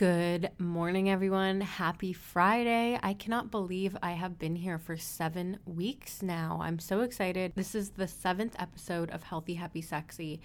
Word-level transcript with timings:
Good 0.00 0.52
morning, 0.56 1.10
everyone. 1.10 1.60
Happy 1.60 2.14
Friday. 2.14 2.98
I 3.02 3.12
cannot 3.12 3.50
believe 3.50 3.94
I 4.02 4.12
have 4.12 4.38
been 4.38 4.56
here 4.56 4.78
for 4.78 4.96
seven 4.96 5.58
weeks 5.66 6.22
now. 6.22 6.58
I'm 6.62 6.78
so 6.78 7.02
excited. 7.02 7.52
This 7.54 7.74
is 7.74 7.90
the 7.90 8.08
seventh 8.08 8.56
episode 8.58 9.10
of 9.10 9.24
Healthy, 9.24 9.56
Happy, 9.56 9.82
Sexy. 9.82 10.40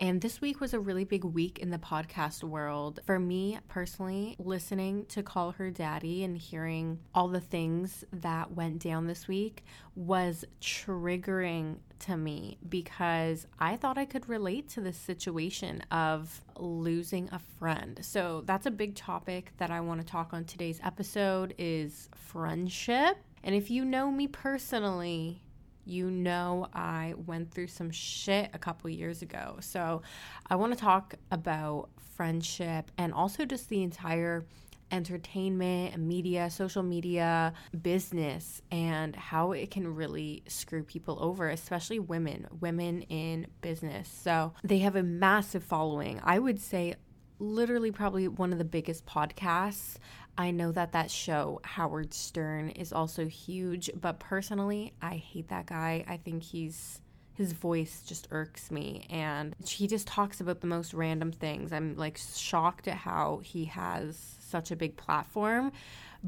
And 0.00 0.20
this 0.20 0.40
week 0.40 0.60
was 0.60 0.74
a 0.74 0.78
really 0.78 1.02
big 1.02 1.24
week 1.24 1.58
in 1.58 1.70
the 1.70 1.78
podcast 1.78 2.44
world. 2.44 3.00
For 3.04 3.18
me 3.18 3.58
personally, 3.66 4.36
listening 4.38 5.06
to 5.06 5.24
Call 5.24 5.50
Her 5.50 5.70
Daddy 5.70 6.22
and 6.22 6.38
hearing 6.38 7.00
all 7.16 7.26
the 7.26 7.40
things 7.40 8.04
that 8.12 8.52
went 8.52 8.78
down 8.78 9.08
this 9.08 9.26
week 9.26 9.64
was 9.96 10.44
triggering 10.60 11.78
to 11.98 12.16
me 12.16 12.58
because 12.68 13.48
I 13.58 13.74
thought 13.74 13.98
I 13.98 14.04
could 14.04 14.28
relate 14.28 14.68
to 14.70 14.80
this 14.80 14.96
situation 14.96 15.82
of 15.90 16.42
losing 16.56 17.28
a 17.32 17.40
friend. 17.58 17.98
So 18.02 18.44
that's 18.46 18.66
a 18.66 18.70
big 18.70 18.94
topic 18.94 19.50
that 19.56 19.72
I 19.72 19.80
want 19.80 20.00
to 20.00 20.06
talk 20.06 20.32
on 20.32 20.44
today's 20.44 20.80
episode 20.84 21.54
is 21.58 22.08
friendship. 22.14 23.16
And 23.42 23.52
if 23.52 23.68
you 23.68 23.84
know 23.84 24.12
me 24.12 24.28
personally, 24.28 25.42
you 25.88 26.10
know 26.10 26.68
I 26.72 27.14
went 27.26 27.52
through 27.52 27.68
some 27.68 27.90
shit 27.90 28.50
a 28.52 28.58
couple 28.58 28.90
years 28.90 29.22
ago. 29.22 29.56
So 29.60 30.02
I 30.48 30.56
want 30.56 30.72
to 30.72 30.78
talk 30.78 31.14
about 31.30 31.88
friendship 32.16 32.90
and 32.98 33.12
also 33.12 33.44
just 33.44 33.68
the 33.68 33.82
entire 33.82 34.44
entertainment 34.90 35.98
media, 35.98 36.50
social 36.50 36.82
media, 36.82 37.52
business, 37.82 38.62
and 38.70 39.14
how 39.14 39.52
it 39.52 39.70
can 39.70 39.94
really 39.94 40.42
screw 40.46 40.82
people 40.82 41.18
over, 41.20 41.48
especially 41.48 41.98
women, 41.98 42.46
women 42.60 43.02
in 43.02 43.46
business. 43.60 44.08
So 44.08 44.54
they 44.64 44.78
have 44.78 44.96
a 44.96 45.02
massive 45.02 45.62
following. 45.62 46.20
I 46.22 46.38
would 46.38 46.60
say 46.60 46.94
literally 47.38 47.92
probably 47.92 48.28
one 48.28 48.52
of 48.52 48.58
the 48.58 48.64
biggest 48.64 49.06
podcasts. 49.06 49.96
I 50.38 50.52
know 50.52 50.70
that 50.70 50.92
that 50.92 51.10
show, 51.10 51.60
Howard 51.64 52.14
Stern, 52.14 52.70
is 52.70 52.92
also 52.92 53.26
huge, 53.26 53.90
but 54.00 54.20
personally, 54.20 54.92
I 55.02 55.16
hate 55.16 55.48
that 55.48 55.66
guy. 55.66 56.04
I 56.08 56.16
think 56.16 56.44
he's 56.44 57.00
his 57.34 57.52
voice 57.52 58.02
just 58.04 58.26
irks 58.32 58.72
me 58.72 59.06
and 59.10 59.54
he 59.64 59.86
just 59.86 60.08
talks 60.08 60.40
about 60.40 60.60
the 60.60 60.66
most 60.66 60.92
random 60.92 61.30
things. 61.30 61.72
I'm 61.72 61.94
like 61.94 62.18
shocked 62.18 62.88
at 62.88 62.96
how 62.96 63.40
he 63.44 63.66
has 63.66 64.36
such 64.40 64.72
a 64.72 64.76
big 64.76 64.96
platform, 64.96 65.70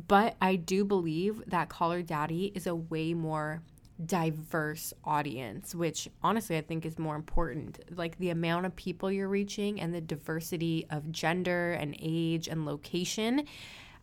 but 0.06 0.36
I 0.40 0.54
do 0.54 0.84
believe 0.84 1.42
that 1.48 1.68
Call 1.68 1.90
Her 1.90 2.02
Daddy 2.02 2.52
is 2.54 2.68
a 2.68 2.76
way 2.76 3.12
more 3.12 3.60
diverse 4.06 4.94
audience, 5.04 5.74
which 5.74 6.08
honestly 6.22 6.56
I 6.56 6.62
think 6.62 6.86
is 6.86 6.98
more 6.98 7.16
important. 7.16 7.80
Like 7.96 8.16
the 8.18 8.30
amount 8.30 8.66
of 8.66 8.76
people 8.76 9.10
you're 9.10 9.28
reaching 9.28 9.80
and 9.80 9.92
the 9.92 10.00
diversity 10.00 10.86
of 10.90 11.10
gender 11.10 11.72
and 11.72 11.96
age 12.00 12.48
and 12.48 12.64
location. 12.64 13.46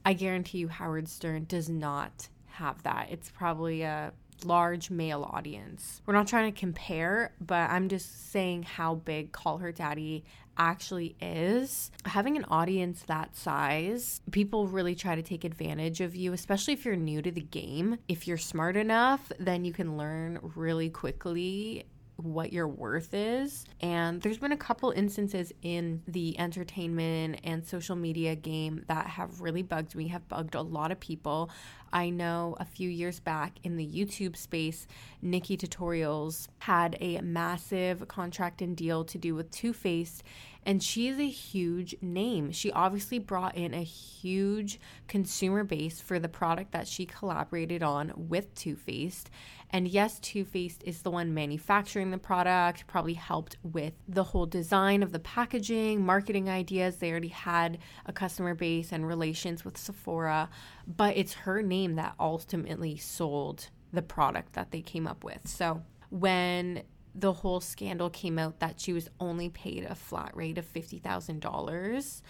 I 0.07 0.13
guarantee 0.13 0.59
you, 0.59 0.69
Howard 0.69 1.09
Stern 1.09 1.43
does 1.49 1.67
not 1.67 2.29
have 2.45 2.81
that. 2.83 3.09
It's 3.11 3.29
probably 3.29 3.81
a 3.81 4.13
large 4.45 4.89
male 4.89 5.29
audience. 5.33 6.01
We're 6.05 6.13
not 6.13 6.27
trying 6.27 6.53
to 6.53 6.57
compare, 6.57 7.33
but 7.41 7.69
I'm 7.69 7.89
just 7.89 8.31
saying 8.31 8.63
how 8.63 8.95
big 8.95 9.33
Call 9.33 9.57
Her 9.57 9.73
Daddy 9.73 10.23
actually 10.57 11.17
is. 11.21 11.91
Having 12.05 12.37
an 12.37 12.45
audience 12.45 13.03
that 13.07 13.35
size, 13.35 14.21
people 14.31 14.67
really 14.67 14.95
try 14.95 15.13
to 15.13 15.21
take 15.21 15.43
advantage 15.43 15.99
of 15.99 16.15
you, 16.15 16.31
especially 16.31 16.73
if 16.73 16.85
you're 16.85 16.95
new 16.95 17.21
to 17.21 17.29
the 17.29 17.41
game. 17.41 17.97
If 18.07 18.29
you're 18.29 18.37
smart 18.37 18.77
enough, 18.77 19.29
then 19.39 19.65
you 19.65 19.73
can 19.73 19.97
learn 19.97 20.39
really 20.55 20.89
quickly 20.89 21.85
what 22.17 22.51
your 22.51 22.67
worth 22.67 23.13
is. 23.13 23.65
And 23.79 24.21
there's 24.21 24.39
been 24.39 24.51
a 24.51 24.57
couple 24.57 24.91
instances 24.91 25.53
in 25.61 26.01
the 26.07 26.37
entertainment 26.39 27.39
and 27.43 27.65
social 27.65 27.95
media 27.95 28.35
game 28.35 28.83
that 28.87 29.07
have 29.07 29.41
really 29.41 29.61
bugged 29.61 29.95
me, 29.95 30.07
have 30.09 30.27
bugged 30.27 30.55
a 30.55 30.61
lot 30.61 30.91
of 30.91 30.99
people. 30.99 31.49
I 31.93 32.09
know 32.09 32.55
a 32.59 32.65
few 32.65 32.89
years 32.89 33.19
back 33.19 33.59
in 33.63 33.77
the 33.77 33.87
YouTube 33.87 34.35
space, 34.35 34.87
NikkieTutorials 35.23 36.47
had 36.59 36.97
a 36.99 37.21
massive 37.21 38.07
contract 38.07 38.61
and 38.61 38.75
deal 38.75 39.05
to 39.05 39.17
do 39.17 39.35
with 39.35 39.49
Too 39.51 39.71
Faced 39.71 40.23
and 40.67 40.83
she 40.83 41.07
is 41.07 41.17
a 41.17 41.29
huge 41.29 41.95
name. 42.01 42.51
She 42.51 42.73
obviously 42.73 43.19
brought 43.19 43.55
in 43.55 43.73
a 43.73 43.83
huge 43.83 44.81
consumer 45.07 45.63
base 45.63 46.01
for 46.01 46.19
the 46.19 46.27
product 46.27 46.73
that 46.73 46.89
she 46.89 47.05
collaborated 47.05 47.81
on 47.81 48.11
with 48.17 48.53
Too 48.53 48.75
Faced. 48.75 49.29
And 49.69 49.87
yes, 49.87 50.19
Too 50.19 50.43
Faced 50.43 50.83
is 50.83 51.03
the 51.03 51.09
one 51.09 51.33
manufacturing 51.33 52.11
the 52.11 52.17
product, 52.17 52.85
probably 52.85 53.13
helped 53.13 53.55
with 53.63 53.93
the 54.09 54.25
whole 54.25 54.45
design 54.45 55.03
of 55.03 55.13
the 55.13 55.19
packaging, 55.19 56.05
marketing 56.05 56.49
ideas. 56.49 56.97
They 56.97 57.11
already 57.11 57.29
had 57.29 57.77
a 58.05 58.11
customer 58.11 58.53
base 58.53 58.91
and 58.91 59.07
relations 59.07 59.63
with 59.63 59.77
Sephora, 59.77 60.49
but 60.85 61.15
it's 61.15 61.33
her 61.33 61.61
name 61.61 61.95
that 61.95 62.13
ultimately 62.19 62.97
sold 62.97 63.69
the 63.93 64.01
product 64.01 64.51
that 64.51 64.71
they 64.71 64.81
came 64.81 65.07
up 65.07 65.23
with. 65.23 65.47
So 65.47 65.81
when 66.09 66.83
the 67.17 67.33
whole 67.33 67.59
scandal 67.59 68.09
came 68.09 68.37
out 68.37 68.59
that 68.59 68.79
she 68.79 68.93
was 68.93 69.09
only 69.19 69.49
paid 69.49 69.83
a 69.83 69.95
flat 69.95 70.35
rate 70.35 70.57
of 70.57 70.71
$50,000. 70.71 72.21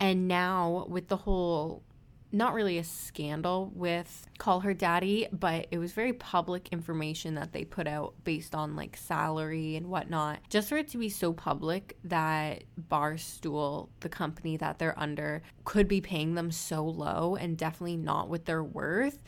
And 0.00 0.28
now, 0.28 0.86
with 0.88 1.08
the 1.08 1.16
whole 1.16 1.82
not 2.32 2.54
really 2.54 2.76
a 2.76 2.84
scandal 2.84 3.70
with 3.74 4.26
Call 4.38 4.60
Her 4.60 4.74
Daddy, 4.74 5.28
but 5.32 5.68
it 5.70 5.78
was 5.78 5.92
very 5.92 6.12
public 6.12 6.68
information 6.72 7.34
that 7.36 7.52
they 7.52 7.64
put 7.64 7.86
out 7.86 8.14
based 8.24 8.54
on 8.54 8.76
like 8.76 8.96
salary 8.96 9.76
and 9.76 9.86
whatnot. 9.86 10.40
Just 10.50 10.68
for 10.68 10.76
it 10.76 10.88
to 10.88 10.98
be 10.98 11.08
so 11.08 11.32
public 11.32 11.96
that 12.04 12.64
Barstool, 12.90 13.88
the 14.00 14.08
company 14.08 14.56
that 14.56 14.78
they're 14.78 14.98
under, 14.98 15.42
could 15.64 15.88
be 15.88 16.00
paying 16.00 16.34
them 16.34 16.50
so 16.50 16.84
low 16.84 17.36
and 17.36 17.56
definitely 17.56 17.96
not 17.96 18.28
what 18.28 18.44
they're 18.44 18.64
worth 18.64 19.18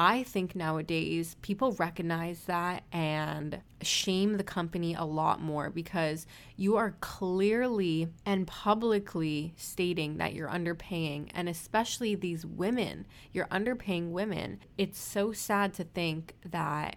I 0.00 0.22
think 0.22 0.54
nowadays 0.54 1.34
people 1.42 1.72
recognize 1.72 2.44
that 2.44 2.84
and 2.92 3.60
shame 3.82 4.36
the 4.36 4.44
company 4.44 4.94
a 4.94 5.04
lot 5.04 5.40
more 5.40 5.70
because 5.70 6.24
you 6.56 6.76
are 6.76 6.94
clearly 7.00 8.06
and 8.24 8.46
publicly 8.46 9.54
stating 9.56 10.18
that 10.18 10.34
you're 10.34 10.48
underpaying, 10.48 11.30
and 11.34 11.48
especially 11.48 12.14
these 12.14 12.46
women, 12.46 13.06
you're 13.32 13.46
underpaying 13.46 14.12
women. 14.12 14.60
It's 14.76 15.00
so 15.00 15.32
sad 15.32 15.74
to 15.74 15.84
think 15.84 16.36
that 16.48 16.94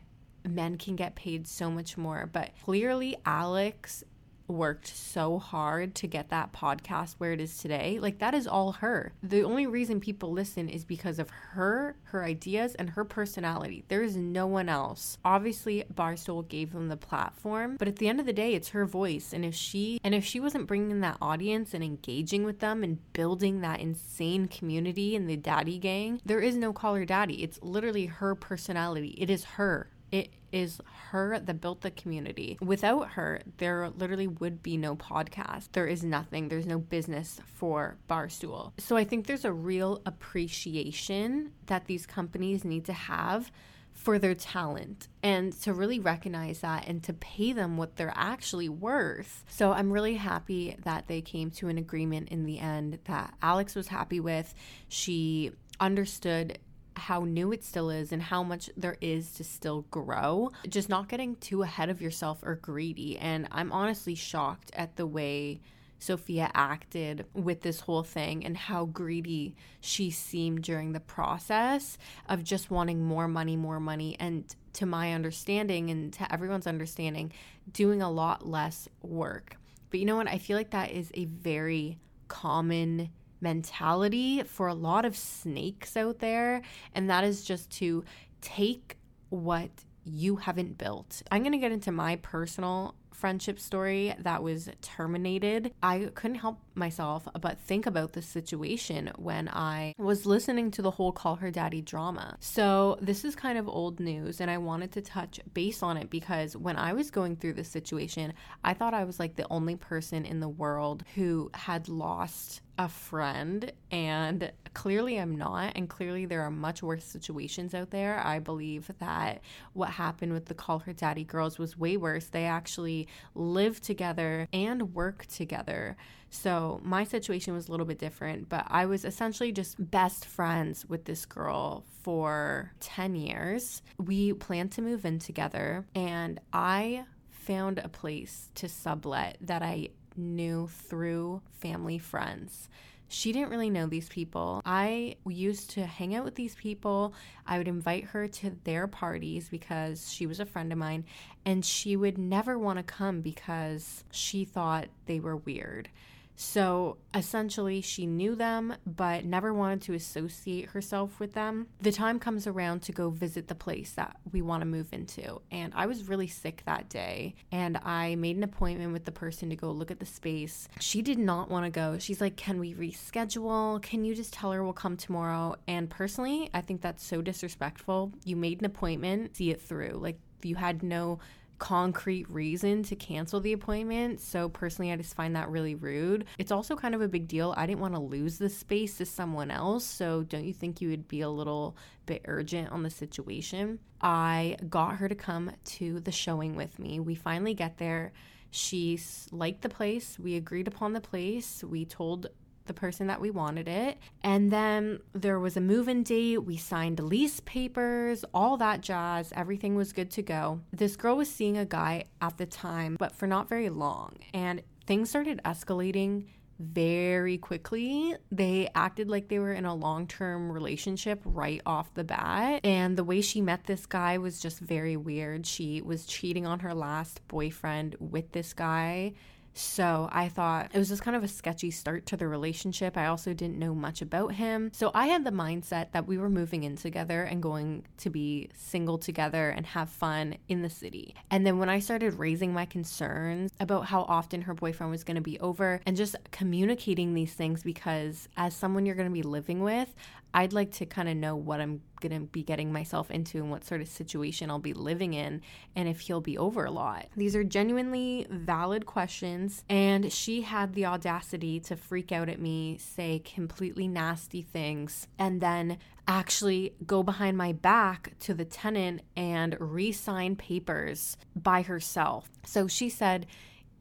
men 0.47 0.77
can 0.77 0.95
get 0.95 1.15
paid 1.15 1.47
so 1.47 1.71
much 1.71 1.97
more, 1.97 2.29
but 2.31 2.51
clearly 2.63 3.17
Alex 3.25 4.03
worked 4.51 4.87
so 4.87 5.39
hard 5.39 5.95
to 5.95 6.07
get 6.07 6.29
that 6.29 6.53
podcast 6.53 7.15
where 7.17 7.33
it 7.33 7.41
is 7.41 7.57
today. 7.57 7.99
Like 7.99 8.19
that 8.19 8.33
is 8.33 8.47
all 8.47 8.73
her. 8.73 9.13
The 9.23 9.43
only 9.43 9.67
reason 9.67 9.99
people 9.99 10.31
listen 10.31 10.69
is 10.69 10.83
because 10.83 11.19
of 11.19 11.29
her, 11.29 11.95
her 12.03 12.23
ideas 12.23 12.75
and 12.75 12.91
her 12.91 13.03
personality. 13.03 13.83
There 13.87 14.03
is 14.03 14.15
no 14.15 14.47
one 14.47 14.69
else. 14.69 15.17
Obviously 15.23 15.83
Barstool 15.93 16.47
gave 16.47 16.73
them 16.73 16.89
the 16.89 16.97
platform, 16.97 17.77
but 17.77 17.87
at 17.87 17.97
the 17.97 18.07
end 18.07 18.19
of 18.19 18.25
the 18.25 18.33
day 18.33 18.53
it's 18.53 18.69
her 18.69 18.85
voice 18.85 19.33
and 19.33 19.45
if 19.45 19.55
she 19.55 19.99
and 20.03 20.13
if 20.13 20.25
she 20.25 20.39
wasn't 20.39 20.67
bringing 20.67 21.01
that 21.01 21.17
audience 21.21 21.73
and 21.73 21.83
engaging 21.83 22.43
with 22.43 22.59
them 22.59 22.83
and 22.83 22.99
building 23.13 23.61
that 23.61 23.79
insane 23.79 24.47
community 24.47 25.15
in 25.15 25.27
the 25.27 25.37
daddy 25.37 25.77
gang, 25.77 26.21
there 26.25 26.39
is 26.39 26.55
no 26.55 26.73
Call 26.73 26.95
Her 26.95 27.05
Daddy. 27.05 27.43
It's 27.43 27.61
literally 27.61 28.05
her 28.07 28.35
personality. 28.35 29.15
It 29.17 29.29
is 29.29 29.43
her. 29.43 29.89
It 30.11 30.33
is 30.51 30.81
her 31.11 31.39
that 31.39 31.61
built 31.61 31.81
the 31.81 31.91
community. 31.91 32.57
Without 32.61 33.11
her, 33.11 33.41
there 33.57 33.89
literally 33.89 34.27
would 34.27 34.61
be 34.61 34.75
no 34.75 34.95
podcast. 34.95 35.69
There 35.71 35.87
is 35.87 36.03
nothing. 36.03 36.49
There's 36.49 36.65
no 36.65 36.79
business 36.79 37.39
for 37.53 37.97
Barstool. 38.09 38.73
So 38.77 38.97
I 38.97 39.05
think 39.05 39.27
there's 39.27 39.45
a 39.45 39.53
real 39.53 40.01
appreciation 40.05 41.53
that 41.67 41.85
these 41.85 42.05
companies 42.05 42.65
need 42.65 42.85
to 42.85 42.93
have 42.93 43.51
for 43.93 44.17
their 44.17 44.35
talent 44.35 45.07
and 45.21 45.53
to 45.61 45.73
really 45.73 45.99
recognize 45.99 46.59
that 46.61 46.87
and 46.87 47.03
to 47.03 47.13
pay 47.13 47.53
them 47.53 47.77
what 47.77 47.95
they're 47.95 48.13
actually 48.15 48.69
worth. 48.69 49.43
So 49.49 49.71
I'm 49.71 49.91
really 49.91 50.15
happy 50.15 50.75
that 50.83 51.07
they 51.07 51.21
came 51.21 51.51
to 51.51 51.67
an 51.67 51.77
agreement 51.77 52.29
in 52.29 52.45
the 52.45 52.59
end 52.59 52.99
that 53.05 53.33
Alex 53.41 53.75
was 53.75 53.87
happy 53.87 54.19
with. 54.19 54.53
She 54.87 55.51
understood 55.79 56.57
how 56.95 57.21
new 57.21 57.51
it 57.51 57.63
still 57.63 57.89
is 57.89 58.11
and 58.11 58.21
how 58.21 58.43
much 58.43 58.69
there 58.77 58.97
is 59.01 59.31
to 59.33 59.43
still 59.43 59.85
grow. 59.91 60.51
Just 60.67 60.89
not 60.89 61.09
getting 61.09 61.35
too 61.37 61.63
ahead 61.63 61.89
of 61.89 62.01
yourself 62.01 62.39
or 62.43 62.55
greedy. 62.55 63.17
And 63.17 63.47
I'm 63.51 63.71
honestly 63.71 64.15
shocked 64.15 64.71
at 64.73 64.95
the 64.95 65.07
way 65.07 65.61
Sophia 65.99 66.49
acted 66.55 67.25
with 67.33 67.61
this 67.61 67.81
whole 67.81 68.03
thing 68.03 68.43
and 68.43 68.57
how 68.57 68.85
greedy 68.85 69.55
she 69.81 70.09
seemed 70.09 70.63
during 70.63 70.93
the 70.93 70.99
process 70.99 71.97
of 72.27 72.43
just 72.43 72.71
wanting 72.71 73.03
more 73.03 73.27
money, 73.27 73.55
more 73.55 73.79
money. 73.79 74.17
And 74.19 74.43
to 74.73 74.85
my 74.85 75.13
understanding 75.13 75.89
and 75.91 76.11
to 76.13 76.33
everyone's 76.33 76.67
understanding, 76.67 77.31
doing 77.71 78.01
a 78.01 78.09
lot 78.09 78.47
less 78.47 78.89
work. 79.03 79.57
But 79.91 79.99
you 79.99 80.05
know 80.05 80.15
what? 80.15 80.27
I 80.27 80.39
feel 80.39 80.57
like 80.57 80.71
that 80.71 80.91
is 80.91 81.11
a 81.13 81.25
very 81.25 81.99
common 82.27 83.09
mentality 83.41 84.43
for 84.43 84.67
a 84.67 84.73
lot 84.73 85.05
of 85.05 85.17
snakes 85.17 85.97
out 85.97 86.19
there, 86.19 86.61
and 86.93 87.09
that 87.09 87.23
is 87.23 87.43
just 87.43 87.69
to 87.71 88.03
take 88.41 88.97
what 89.29 89.69
you 90.03 90.37
haven't 90.37 90.77
built. 90.77 91.21
I'm 91.31 91.43
going 91.43 91.51
to 91.51 91.57
get 91.57 91.71
into 91.71 91.91
my 91.91 92.15
personal 92.17 92.95
friendship 93.21 93.59
story 93.59 94.15
that 94.17 94.41
was 94.41 94.67
terminated, 94.81 95.71
I 95.83 96.09
couldn't 96.15 96.39
help 96.39 96.59
myself 96.73 97.27
but 97.39 97.59
think 97.59 97.85
about 97.85 98.13
the 98.13 98.21
situation 98.23 99.11
when 99.15 99.47
I 99.47 99.93
was 99.99 100.25
listening 100.25 100.71
to 100.71 100.81
the 100.81 100.89
whole 100.89 101.11
Call 101.11 101.35
Her 101.35 101.51
Daddy 101.51 101.81
drama. 101.81 102.37
So, 102.39 102.97
this 102.99 103.23
is 103.23 103.35
kind 103.35 103.59
of 103.59 103.69
old 103.69 103.99
news, 103.99 104.41
and 104.41 104.49
I 104.49 104.57
wanted 104.57 104.91
to 104.93 105.01
touch 105.01 105.39
base 105.53 105.83
on 105.83 105.97
it 105.97 106.09
because 106.09 106.57
when 106.57 106.77
I 106.77 106.93
was 106.93 107.11
going 107.11 107.35
through 107.35 107.53
this 107.53 107.69
situation, 107.69 108.33
I 108.63 108.73
thought 108.73 108.95
I 108.95 109.03
was 109.03 109.19
like 109.19 109.35
the 109.35 109.47
only 109.51 109.75
person 109.75 110.25
in 110.25 110.39
the 110.39 110.49
world 110.49 111.03
who 111.13 111.51
had 111.53 111.87
lost 111.89 112.61
a 112.81 112.89
friend 112.89 113.71
and 113.91 114.51
clearly 114.73 115.17
I'm 115.17 115.37
not 115.37 115.73
and 115.75 115.87
clearly 115.87 116.25
there 116.25 116.41
are 116.41 116.49
much 116.49 116.81
worse 116.81 117.03
situations 117.03 117.75
out 117.75 117.91
there. 117.91 118.19
I 118.25 118.39
believe 118.39 118.89
that 118.97 119.41
what 119.73 119.91
happened 119.91 120.33
with 120.33 120.47
the 120.47 120.55
Call 120.55 120.79
Her 120.79 120.91
Daddy 120.91 121.23
girls 121.23 121.59
was 121.59 121.77
way 121.77 121.95
worse. 121.95 122.25
They 122.25 122.45
actually 122.45 123.07
live 123.35 123.81
together 123.81 124.47
and 124.51 124.95
work 124.95 125.27
together. 125.27 125.95
So 126.31 126.81
my 126.83 127.03
situation 127.03 127.53
was 127.53 127.67
a 127.67 127.71
little 127.71 127.85
bit 127.85 127.99
different, 127.99 128.49
but 128.49 128.65
I 128.67 128.87
was 128.87 129.05
essentially 129.05 129.51
just 129.51 129.75
best 129.91 130.25
friends 130.25 130.83
with 130.89 131.05
this 131.05 131.27
girl 131.27 131.85
for 132.01 132.71
10 132.79 133.13
years. 133.13 133.83
We 133.99 134.33
planned 134.33 134.71
to 134.71 134.81
move 134.81 135.05
in 135.05 135.19
together 135.19 135.85
and 135.93 136.39
I 136.51 137.05
found 137.29 137.77
a 137.77 137.89
place 137.89 138.49
to 138.55 138.67
sublet 138.67 139.37
that 139.41 139.61
I 139.61 139.89
knew 140.21 140.67
through 140.67 141.41
family 141.59 141.97
friends. 141.97 142.69
She 143.07 143.33
didn't 143.33 143.49
really 143.49 143.69
know 143.69 143.87
these 143.87 144.07
people. 144.07 144.61
I 144.63 145.17
used 145.27 145.71
to 145.71 145.85
hang 145.85 146.15
out 146.15 146.23
with 146.23 146.35
these 146.35 146.55
people. 146.55 147.13
I 147.45 147.57
would 147.57 147.67
invite 147.67 148.05
her 148.05 148.29
to 148.29 148.51
their 148.63 148.87
parties 148.87 149.49
because 149.49 150.09
she 150.13 150.25
was 150.25 150.39
a 150.39 150.45
friend 150.45 150.71
of 150.71 150.77
mine, 150.77 151.03
and 151.45 151.65
she 151.65 151.97
would 151.97 152.17
never 152.17 152.57
want 152.57 152.77
to 152.77 152.83
come 152.83 153.19
because 153.19 154.05
she 154.11 154.45
thought 154.45 154.87
they 155.07 155.19
were 155.19 155.35
weird. 155.35 155.89
So 156.35 156.97
essentially, 157.13 157.81
she 157.81 158.05
knew 158.05 158.35
them, 158.35 158.75
but 158.85 159.25
never 159.25 159.53
wanted 159.53 159.81
to 159.83 159.93
associate 159.93 160.69
herself 160.69 161.19
with 161.19 161.33
them. 161.33 161.67
The 161.81 161.91
time 161.91 162.19
comes 162.19 162.47
around 162.47 162.81
to 162.83 162.91
go 162.91 163.09
visit 163.09 163.47
the 163.47 163.55
place 163.55 163.91
that 163.93 164.17
we 164.31 164.41
want 164.41 164.61
to 164.61 164.65
move 164.65 164.91
into. 164.91 165.41
And 165.51 165.73
I 165.75 165.85
was 165.85 166.07
really 166.07 166.27
sick 166.27 166.63
that 166.65 166.89
day. 166.89 167.35
And 167.51 167.77
I 167.77 168.15
made 168.15 168.37
an 168.37 168.43
appointment 168.43 168.93
with 168.93 169.05
the 169.05 169.11
person 169.11 169.49
to 169.49 169.55
go 169.55 169.71
look 169.71 169.91
at 169.91 169.99
the 169.99 170.05
space. 170.05 170.67
She 170.79 171.01
did 171.01 171.19
not 171.19 171.49
want 171.49 171.65
to 171.65 171.71
go. 171.71 171.97
She's 171.99 172.21
like, 172.21 172.37
Can 172.37 172.59
we 172.59 172.73
reschedule? 172.73 173.81
Can 173.81 174.03
you 174.03 174.15
just 174.15 174.33
tell 174.33 174.51
her 174.51 174.63
we'll 174.63 174.73
come 174.73 174.97
tomorrow? 174.97 175.55
And 175.67 175.89
personally, 175.89 176.49
I 176.53 176.61
think 176.61 176.81
that's 176.81 177.05
so 177.05 177.21
disrespectful. 177.21 178.11
You 178.25 178.35
made 178.35 178.59
an 178.59 178.65
appointment, 178.65 179.35
see 179.35 179.51
it 179.51 179.61
through. 179.61 179.99
Like, 180.01 180.19
you 180.43 180.55
had 180.55 180.83
no 180.83 181.19
concrete 181.61 182.27
reason 182.27 182.81
to 182.81 182.95
cancel 182.95 183.39
the 183.39 183.53
appointment. 183.53 184.19
So 184.19 184.49
personally, 184.49 184.91
I 184.91 184.95
just 184.95 185.13
find 185.13 185.35
that 185.35 185.47
really 185.47 185.75
rude. 185.75 186.25
It's 186.39 186.51
also 186.51 186.75
kind 186.75 186.95
of 186.95 187.01
a 187.01 187.07
big 187.07 187.27
deal. 187.27 187.53
I 187.55 187.67
didn't 187.67 187.81
want 187.81 187.93
to 187.93 187.99
lose 187.99 188.39
the 188.39 188.49
space 188.49 188.97
to 188.97 189.05
someone 189.05 189.51
else. 189.51 189.85
So 189.85 190.23
don't 190.23 190.43
you 190.43 190.53
think 190.53 190.81
you 190.81 190.89
would 190.89 191.07
be 191.07 191.21
a 191.21 191.29
little 191.29 191.77
bit 192.07 192.23
urgent 192.25 192.71
on 192.71 192.81
the 192.81 192.89
situation? 192.89 193.77
I 194.01 194.57
got 194.69 194.95
her 194.95 195.07
to 195.07 195.13
come 195.13 195.51
to 195.65 195.99
the 195.99 196.11
showing 196.11 196.55
with 196.55 196.79
me. 196.79 196.99
We 196.99 197.13
finally 197.13 197.53
get 197.53 197.77
there. 197.77 198.11
She 198.49 198.99
liked 199.31 199.61
the 199.61 199.69
place. 199.69 200.17
We 200.17 200.37
agreed 200.37 200.67
upon 200.67 200.93
the 200.93 200.99
place. 200.99 201.63
We 201.63 201.85
told 201.85 202.25
the 202.65 202.73
person 202.73 203.07
that 203.07 203.21
we 203.21 203.31
wanted 203.31 203.67
it. 203.67 203.97
And 204.23 204.51
then 204.51 204.99
there 205.13 205.39
was 205.39 205.57
a 205.57 205.61
move 205.61 205.87
in 205.87 206.03
date. 206.03 206.39
We 206.39 206.57
signed 206.57 206.99
lease 206.99 207.39
papers, 207.41 208.23
all 208.33 208.57
that 208.57 208.81
jazz. 208.81 209.33
Everything 209.35 209.75
was 209.75 209.93
good 209.93 210.11
to 210.11 210.21
go. 210.21 210.61
This 210.71 210.95
girl 210.95 211.17
was 211.17 211.29
seeing 211.29 211.57
a 211.57 211.65
guy 211.65 212.05
at 212.21 212.37
the 212.37 212.45
time, 212.45 212.95
but 212.99 213.15
for 213.15 213.27
not 213.27 213.49
very 213.49 213.69
long. 213.69 214.15
And 214.33 214.61
things 214.85 215.09
started 215.09 215.41
escalating 215.45 216.25
very 216.61 217.37
quickly. 217.37 218.15
They 218.31 218.69
acted 218.75 219.09
like 219.09 219.27
they 219.27 219.39
were 219.39 219.53
in 219.53 219.65
a 219.65 219.73
long 219.73 220.07
term 220.07 220.51
relationship 220.51 221.21
right 221.25 221.61
off 221.65 221.93
the 221.93 222.03
bat. 222.03 222.61
And 222.63 222.97
the 222.97 223.03
way 223.03 223.21
she 223.21 223.41
met 223.41 223.65
this 223.65 223.85
guy 223.85 224.17
was 224.17 224.39
just 224.39 224.59
very 224.59 224.95
weird. 224.95 225.45
She 225.47 225.81
was 225.81 226.05
cheating 226.05 226.45
on 226.45 226.59
her 226.59 226.73
last 226.73 227.27
boyfriend 227.27 227.95
with 227.99 228.31
this 228.31 228.53
guy 228.53 229.13
so 229.53 230.09
I 230.11 230.29
thought 230.29 230.71
it 230.73 230.77
was 230.77 230.89
just 230.89 231.03
kind 231.03 231.15
of 231.15 231.23
a 231.23 231.27
sketchy 231.27 231.71
start 231.71 232.05
to 232.07 232.17
the 232.17 232.27
relationship. 232.27 232.97
I 232.97 233.07
also 233.07 233.33
didn't 233.33 233.59
know 233.59 233.75
much 233.75 234.01
about 234.01 234.33
him. 234.33 234.71
So 234.73 234.91
I 234.93 235.07
had 235.07 235.25
the 235.25 235.31
mindset 235.31 235.91
that 235.91 236.07
we 236.07 236.17
were 236.17 236.29
moving 236.29 236.63
in 236.63 236.75
together 236.75 237.23
and 237.23 237.41
going 237.41 237.85
to 237.97 238.09
be 238.09 238.49
single 238.53 238.97
together 238.97 239.49
and 239.49 239.65
have 239.65 239.89
fun 239.89 240.37
in 240.47 240.61
the 240.61 240.69
city. 240.69 241.15
And 241.29 241.45
then 241.45 241.59
when 241.59 241.69
I 241.69 241.79
started 241.79 242.13
raising 242.13 242.53
my 242.53 242.65
concerns 242.65 243.51
about 243.59 243.85
how 243.85 244.03
often 244.03 244.41
her 244.43 244.53
boyfriend 244.53 244.91
was 244.91 245.03
going 245.03 245.15
to 245.15 245.21
be 245.21 245.39
over 245.39 245.81
and 245.85 245.97
just 245.97 246.15
communicating 246.31 247.13
these 247.13 247.33
things, 247.33 247.63
because 247.63 248.29
as 248.37 248.55
someone 248.55 248.85
you're 248.85 248.95
going 248.95 249.09
to 249.09 249.13
be 249.13 249.23
living 249.23 249.61
with, 249.61 249.93
I'd 250.33 250.53
like 250.53 250.71
to 250.73 250.85
kind 250.85 251.09
of 251.09 251.17
know 251.17 251.35
what 251.35 251.59
I'm 251.59 251.81
going 251.99 252.13
to 252.13 252.27
be 252.27 252.43
getting 252.43 252.71
myself 252.71 253.11
into 253.11 253.37
and 253.37 253.51
what 253.51 253.65
sort 253.65 253.81
of 253.81 253.87
situation 253.87 254.49
I'll 254.49 254.59
be 254.59 254.73
living 254.73 255.13
in 255.13 255.41
and 255.75 255.87
if 255.87 256.01
he'll 256.01 256.21
be 256.21 256.37
over 256.37 256.65
a 256.65 256.71
lot. 256.71 257.07
These 257.15 257.35
are 257.35 257.43
genuinely 257.43 258.27
valid 258.29 258.85
questions. 258.85 259.63
And 259.69 260.11
she 260.11 260.41
had 260.41 260.73
the 260.73 260.85
audacity 260.85 261.59
to 261.61 261.75
freak 261.75 262.11
out 262.11 262.29
at 262.29 262.39
me, 262.39 262.77
say 262.79 263.19
completely 263.19 263.87
nasty 263.87 264.41
things, 264.41 265.07
and 265.19 265.41
then 265.41 265.77
actually 266.07 266.73
go 266.85 267.03
behind 267.03 267.37
my 267.37 267.51
back 267.51 268.13
to 268.19 268.33
the 268.33 268.45
tenant 268.45 269.01
and 269.15 269.55
re 269.59 269.91
sign 269.91 270.35
papers 270.35 271.17
by 271.35 271.61
herself. 271.61 272.29
So 272.45 272.67
she 272.67 272.89
said, 272.89 273.27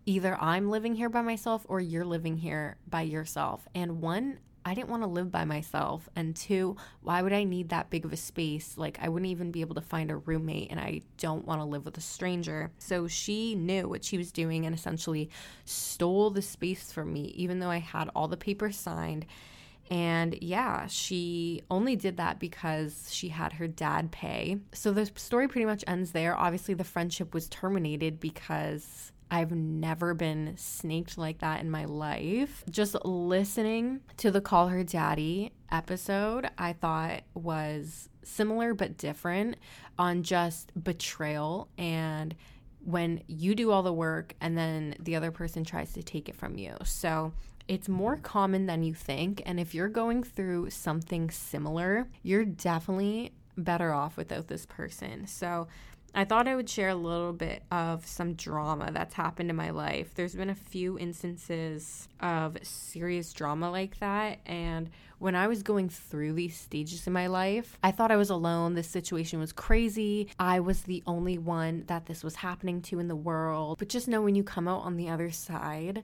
either 0.06 0.37
I'm 0.41 0.70
living 0.70 0.94
here 0.94 1.08
by 1.08 1.23
myself 1.23 1.64
or 1.69 1.81
you're 1.81 2.05
living 2.05 2.37
here 2.37 2.76
by 2.88 3.03
yourself. 3.03 3.67
And 3.75 4.00
one, 4.00 4.38
I 4.64 4.74
didn't 4.74 4.90
want 4.90 5.02
to 5.02 5.08
live 5.08 5.30
by 5.30 5.44
myself. 5.44 6.08
And 6.14 6.36
two, 6.36 6.76
why 7.02 7.22
would 7.22 7.32
I 7.32 7.44
need 7.44 7.70
that 7.70 7.90
big 7.90 8.04
of 8.04 8.12
a 8.12 8.16
space? 8.16 8.76
Like, 8.76 8.98
I 9.00 9.08
wouldn't 9.08 9.30
even 9.30 9.50
be 9.50 9.62
able 9.62 9.74
to 9.76 9.80
find 9.80 10.10
a 10.10 10.16
roommate, 10.16 10.70
and 10.70 10.78
I 10.78 11.00
don't 11.16 11.46
want 11.46 11.60
to 11.60 11.64
live 11.64 11.84
with 11.84 11.96
a 11.96 12.02
stranger. 12.02 12.70
So 12.78 13.08
she 13.08 13.54
knew 13.54 13.88
what 13.88 14.04
she 14.04 14.18
was 14.18 14.32
doing 14.32 14.66
and 14.66 14.74
essentially 14.74 15.30
stole 15.64 16.30
the 16.30 16.42
space 16.42 16.92
from 16.92 17.12
me, 17.12 17.32
even 17.36 17.58
though 17.58 17.70
I 17.70 17.78
had 17.78 18.10
all 18.14 18.28
the 18.28 18.36
papers 18.36 18.76
signed. 18.76 19.26
And 19.90 20.38
yeah, 20.40 20.86
she 20.86 21.62
only 21.68 21.96
did 21.96 22.18
that 22.18 22.38
because 22.38 23.08
she 23.12 23.28
had 23.28 23.54
her 23.54 23.66
dad 23.66 24.12
pay. 24.12 24.58
So 24.72 24.92
the 24.92 25.10
story 25.16 25.48
pretty 25.48 25.64
much 25.64 25.82
ends 25.86 26.12
there. 26.12 26.36
Obviously, 26.36 26.74
the 26.74 26.84
friendship 26.84 27.34
was 27.34 27.48
terminated 27.48 28.20
because 28.20 29.10
I've 29.31 29.53
never 29.53 30.15
been 30.15 30.55
snaked 30.56 31.17
like 31.17 31.38
that 31.38 31.61
in 31.61 31.71
my 31.71 31.85
life. 31.85 32.65
Just 32.69 32.97
listening 33.05 34.00
to 34.17 34.31
the 34.31 34.41
Call 34.41 34.69
Her 34.69 34.82
Daddy 34.82 35.53
episode, 35.71 36.50
I 36.59 36.73
thought 36.73 37.22
was 37.34 38.08
similar 38.22 38.75
but 38.75 38.99
different 38.99 39.56
on 39.99 40.22
just 40.22 40.72
betrayal 40.82 41.69
and 41.79 42.34
when 42.84 43.22
you 43.27 43.55
do 43.55 43.70
all 43.70 43.82
the 43.82 43.93
work 43.93 44.34
and 44.41 44.56
then 44.56 44.94
the 44.99 45.17
other 45.17 45.31
person 45.31 45.65
tries 45.65 45.93
to 45.93 46.03
take 46.03 46.29
it 46.29 46.37
from 46.37 46.56
you. 46.56 46.75
So 46.84 47.32
it's 47.69 47.89
more 47.89 48.17
common 48.17 48.67
than 48.67 48.82
you 48.82 48.94
think. 48.94 49.43
And 49.46 49.60
if 49.60 49.75
you're 49.75 49.89
going 49.89 50.22
through 50.25 50.70
something 50.70 51.31
similar, 51.31 52.08
you're 52.22 52.44
definitely 52.44 53.32
better 53.56 53.93
off 53.93 54.17
without 54.17 54.49
this 54.49 54.67
person. 54.67 55.27
So 55.27 55.69
I 56.14 56.24
thought 56.24 56.48
I 56.48 56.56
would 56.56 56.69
share 56.69 56.88
a 56.88 56.94
little 56.94 57.32
bit 57.32 57.62
of 57.70 58.05
some 58.06 58.34
drama 58.34 58.90
that's 58.93 59.14
happened 59.14 59.48
in 59.48 59.56
my 59.56 59.70
life. 59.70 60.12
There's 60.14 60.34
been 60.34 60.50
a 60.50 60.55
few 60.55 60.98
instances 60.98 62.08
of 62.20 62.56
serious 62.62 63.32
drama 63.32 63.70
like 63.70 63.98
that. 64.00 64.40
And 64.44 64.90
when 65.19 65.36
I 65.36 65.46
was 65.46 65.62
going 65.62 65.88
through 65.88 66.32
these 66.32 66.56
stages 66.56 67.06
in 67.06 67.12
my 67.12 67.29
life, 67.29 67.79
I 67.84 67.93
thought 67.93 68.10
I 68.10 68.17
was 68.17 68.31
alone. 68.31 68.74
This 68.74 68.88
situation 68.88 69.38
was 69.38 69.52
crazy. 69.52 70.29
I 70.38 70.60
was 70.60 70.82
the 70.82 71.02
only 71.06 71.38
one 71.38 71.84
that 71.86 72.06
this 72.06 72.24
was 72.24 72.36
happening 72.36 72.82
to 72.82 72.98
in 72.98 73.08
the 73.08 73.14
world. 73.14 73.79
But 73.79 73.88
just 73.88 74.08
know 74.08 74.22
when 74.22 74.34
you 74.34 74.43
come 74.43 74.67
out 74.67 74.82
on 74.82 74.96
the 74.96 75.08
other 75.10 75.31
side, 75.31 76.02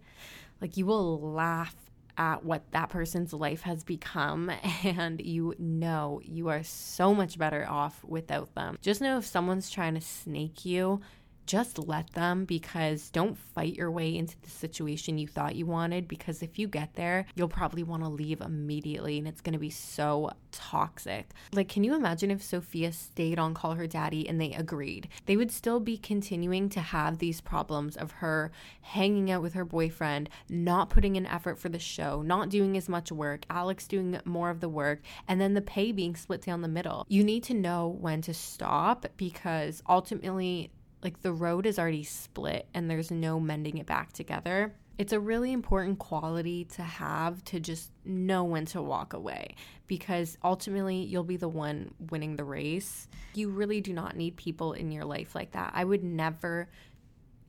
like 0.60 0.76
you 0.76 0.86
will 0.86 1.20
laugh 1.20 1.74
at 2.18 2.44
what 2.44 2.70
that 2.72 2.88
person's 2.88 3.32
life 3.32 3.62
has 3.62 3.84
become 3.84 4.50
and 4.84 5.20
you 5.20 5.54
know 5.58 6.20
you 6.24 6.48
are 6.48 6.62
so 6.62 7.14
much 7.14 7.38
better 7.38 7.66
off 7.68 8.02
without 8.04 8.54
them. 8.54 8.78
Just 8.80 9.00
know 9.00 9.18
if 9.18 9.26
someone's 9.26 9.70
trying 9.70 9.94
to 9.94 10.00
snake 10.00 10.64
you, 10.64 11.00
just 11.46 11.78
let 11.78 12.12
them 12.12 12.44
because 12.44 13.10
don't 13.10 13.38
fight 13.38 13.74
your 13.74 13.90
way 13.90 14.16
into 14.16 14.40
the 14.42 14.50
situation 14.50 15.18
you 15.18 15.28
thought 15.28 15.56
you 15.56 15.66
wanted 15.66 16.08
because 16.08 16.42
if 16.42 16.58
you 16.58 16.68
get 16.68 16.94
there, 16.94 17.26
you'll 17.34 17.48
probably 17.48 17.82
want 17.82 18.02
to 18.02 18.08
leave 18.08 18.40
immediately 18.40 19.18
and 19.18 19.28
it's 19.28 19.40
going 19.40 19.52
to 19.52 19.58
be 19.58 19.70
so 19.70 20.30
toxic. 20.52 21.30
Like, 21.52 21.68
can 21.68 21.84
you 21.84 21.94
imagine 21.94 22.30
if 22.30 22.42
Sophia 22.42 22.92
stayed 22.92 23.38
on 23.38 23.54
Call 23.54 23.74
Her 23.74 23.86
Daddy 23.86 24.28
and 24.28 24.40
they 24.40 24.52
agreed? 24.52 25.08
They 25.26 25.36
would 25.36 25.50
still 25.50 25.80
be 25.80 25.96
continuing 25.96 26.68
to 26.70 26.80
have 26.80 27.18
these 27.18 27.40
problems 27.40 27.96
of 27.96 28.10
her 28.12 28.50
hanging 28.80 29.30
out 29.30 29.42
with 29.42 29.54
her 29.54 29.64
boyfriend, 29.64 30.28
not 30.48 30.90
putting 30.90 31.16
in 31.16 31.26
effort 31.26 31.58
for 31.58 31.68
the 31.68 31.78
show, 31.78 32.22
not 32.22 32.48
doing 32.48 32.76
as 32.76 32.88
much 32.88 33.12
work, 33.12 33.44
Alex 33.50 33.86
doing 33.86 34.18
more 34.24 34.50
of 34.50 34.60
the 34.60 34.68
work, 34.68 35.00
and 35.28 35.40
then 35.40 35.54
the 35.54 35.60
pay 35.60 35.92
being 35.92 36.16
split 36.16 36.42
down 36.42 36.62
the 36.62 36.68
middle. 36.68 37.04
You 37.08 37.24
need 37.24 37.42
to 37.44 37.54
know 37.54 37.96
when 38.00 38.22
to 38.22 38.34
stop 38.34 39.06
because 39.16 39.82
ultimately, 39.88 40.70
like 41.02 41.22
the 41.22 41.32
road 41.32 41.66
is 41.66 41.78
already 41.78 42.04
split 42.04 42.66
and 42.74 42.90
there's 42.90 43.10
no 43.10 43.38
mending 43.38 43.78
it 43.78 43.86
back 43.86 44.12
together. 44.12 44.74
It's 44.98 45.12
a 45.12 45.20
really 45.20 45.52
important 45.52 45.98
quality 45.98 46.64
to 46.76 46.82
have 46.82 47.44
to 47.44 47.60
just 47.60 47.90
know 48.04 48.44
when 48.44 48.64
to 48.66 48.80
walk 48.80 49.12
away 49.12 49.54
because 49.86 50.38
ultimately 50.42 50.96
you'll 50.96 51.22
be 51.22 51.36
the 51.36 51.48
one 51.48 51.92
winning 52.10 52.36
the 52.36 52.44
race. 52.44 53.06
You 53.34 53.50
really 53.50 53.82
do 53.82 53.92
not 53.92 54.16
need 54.16 54.36
people 54.36 54.72
in 54.72 54.90
your 54.90 55.04
life 55.04 55.34
like 55.34 55.52
that. 55.52 55.72
I 55.74 55.84
would 55.84 56.02
never 56.02 56.68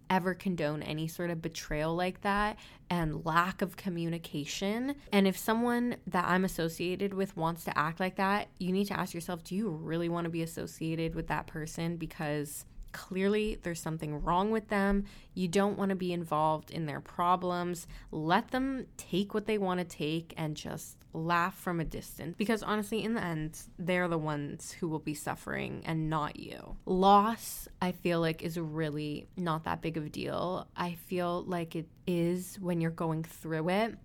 ever 0.09 0.33
condone 0.33 0.81
any 0.83 1.07
sort 1.07 1.29
of 1.29 1.41
betrayal 1.41 1.95
like 1.95 2.21
that 2.21 2.57
and 2.89 3.25
lack 3.25 3.61
of 3.61 3.75
communication. 3.75 4.95
And 5.11 5.27
if 5.27 5.37
someone 5.37 5.97
that 6.07 6.25
I'm 6.25 6.45
associated 6.45 7.13
with 7.13 7.35
wants 7.35 7.63
to 7.65 7.77
act 7.77 7.99
like 7.99 8.15
that, 8.15 8.47
you 8.57 8.71
need 8.71 8.85
to 8.85 8.99
ask 8.99 9.13
yourself 9.13 9.43
do 9.43 9.55
you 9.55 9.69
really 9.69 10.09
want 10.09 10.25
to 10.25 10.29
be 10.29 10.43
associated 10.43 11.15
with 11.15 11.27
that 11.27 11.47
person? 11.47 11.97
Because 11.97 12.65
clearly 12.91 13.59
there's 13.61 13.79
something 13.79 14.23
wrong 14.23 14.51
with 14.51 14.67
them. 14.69 15.05
You 15.33 15.47
don't 15.47 15.77
want 15.77 15.89
to 15.89 15.95
be 15.95 16.13
involved 16.13 16.71
in 16.71 16.85
their 16.85 16.99
problems. 16.99 17.87
Let 18.11 18.51
them 18.51 18.87
take 18.97 19.33
what 19.33 19.45
they 19.45 19.57
want 19.57 19.79
to 19.79 19.85
take 19.85 20.33
and 20.37 20.55
just 20.55 20.97
laugh 21.13 21.57
from 21.57 21.79
a 21.79 21.85
distance 21.85 22.35
because 22.37 22.63
honestly, 22.63 23.03
in 23.03 23.13
the 23.13 23.23
end, 23.23 23.59
they're 23.79 24.07
the 24.07 24.17
ones 24.17 24.71
who 24.71 24.87
will 24.87 24.99
be 24.99 25.13
suffering 25.13 25.81
and 25.85 26.09
not 26.09 26.39
you. 26.39 26.77
Loss, 26.85 27.67
I 27.81 27.91
feel 27.91 28.19
like, 28.19 28.41
is 28.41 28.59
really 28.59 29.27
not 29.35 29.63
that 29.63 29.81
big 29.81 29.97
of 29.97 30.05
a 30.05 30.09
deal. 30.09 30.67
I 30.75 30.97
feel 31.07 31.43
like 31.43 31.75
it 31.75 31.87
is 32.05 32.57
when 32.61 32.81
you're 32.81 32.91
going 32.91 33.23
through 33.23 33.69
it. 33.69 33.95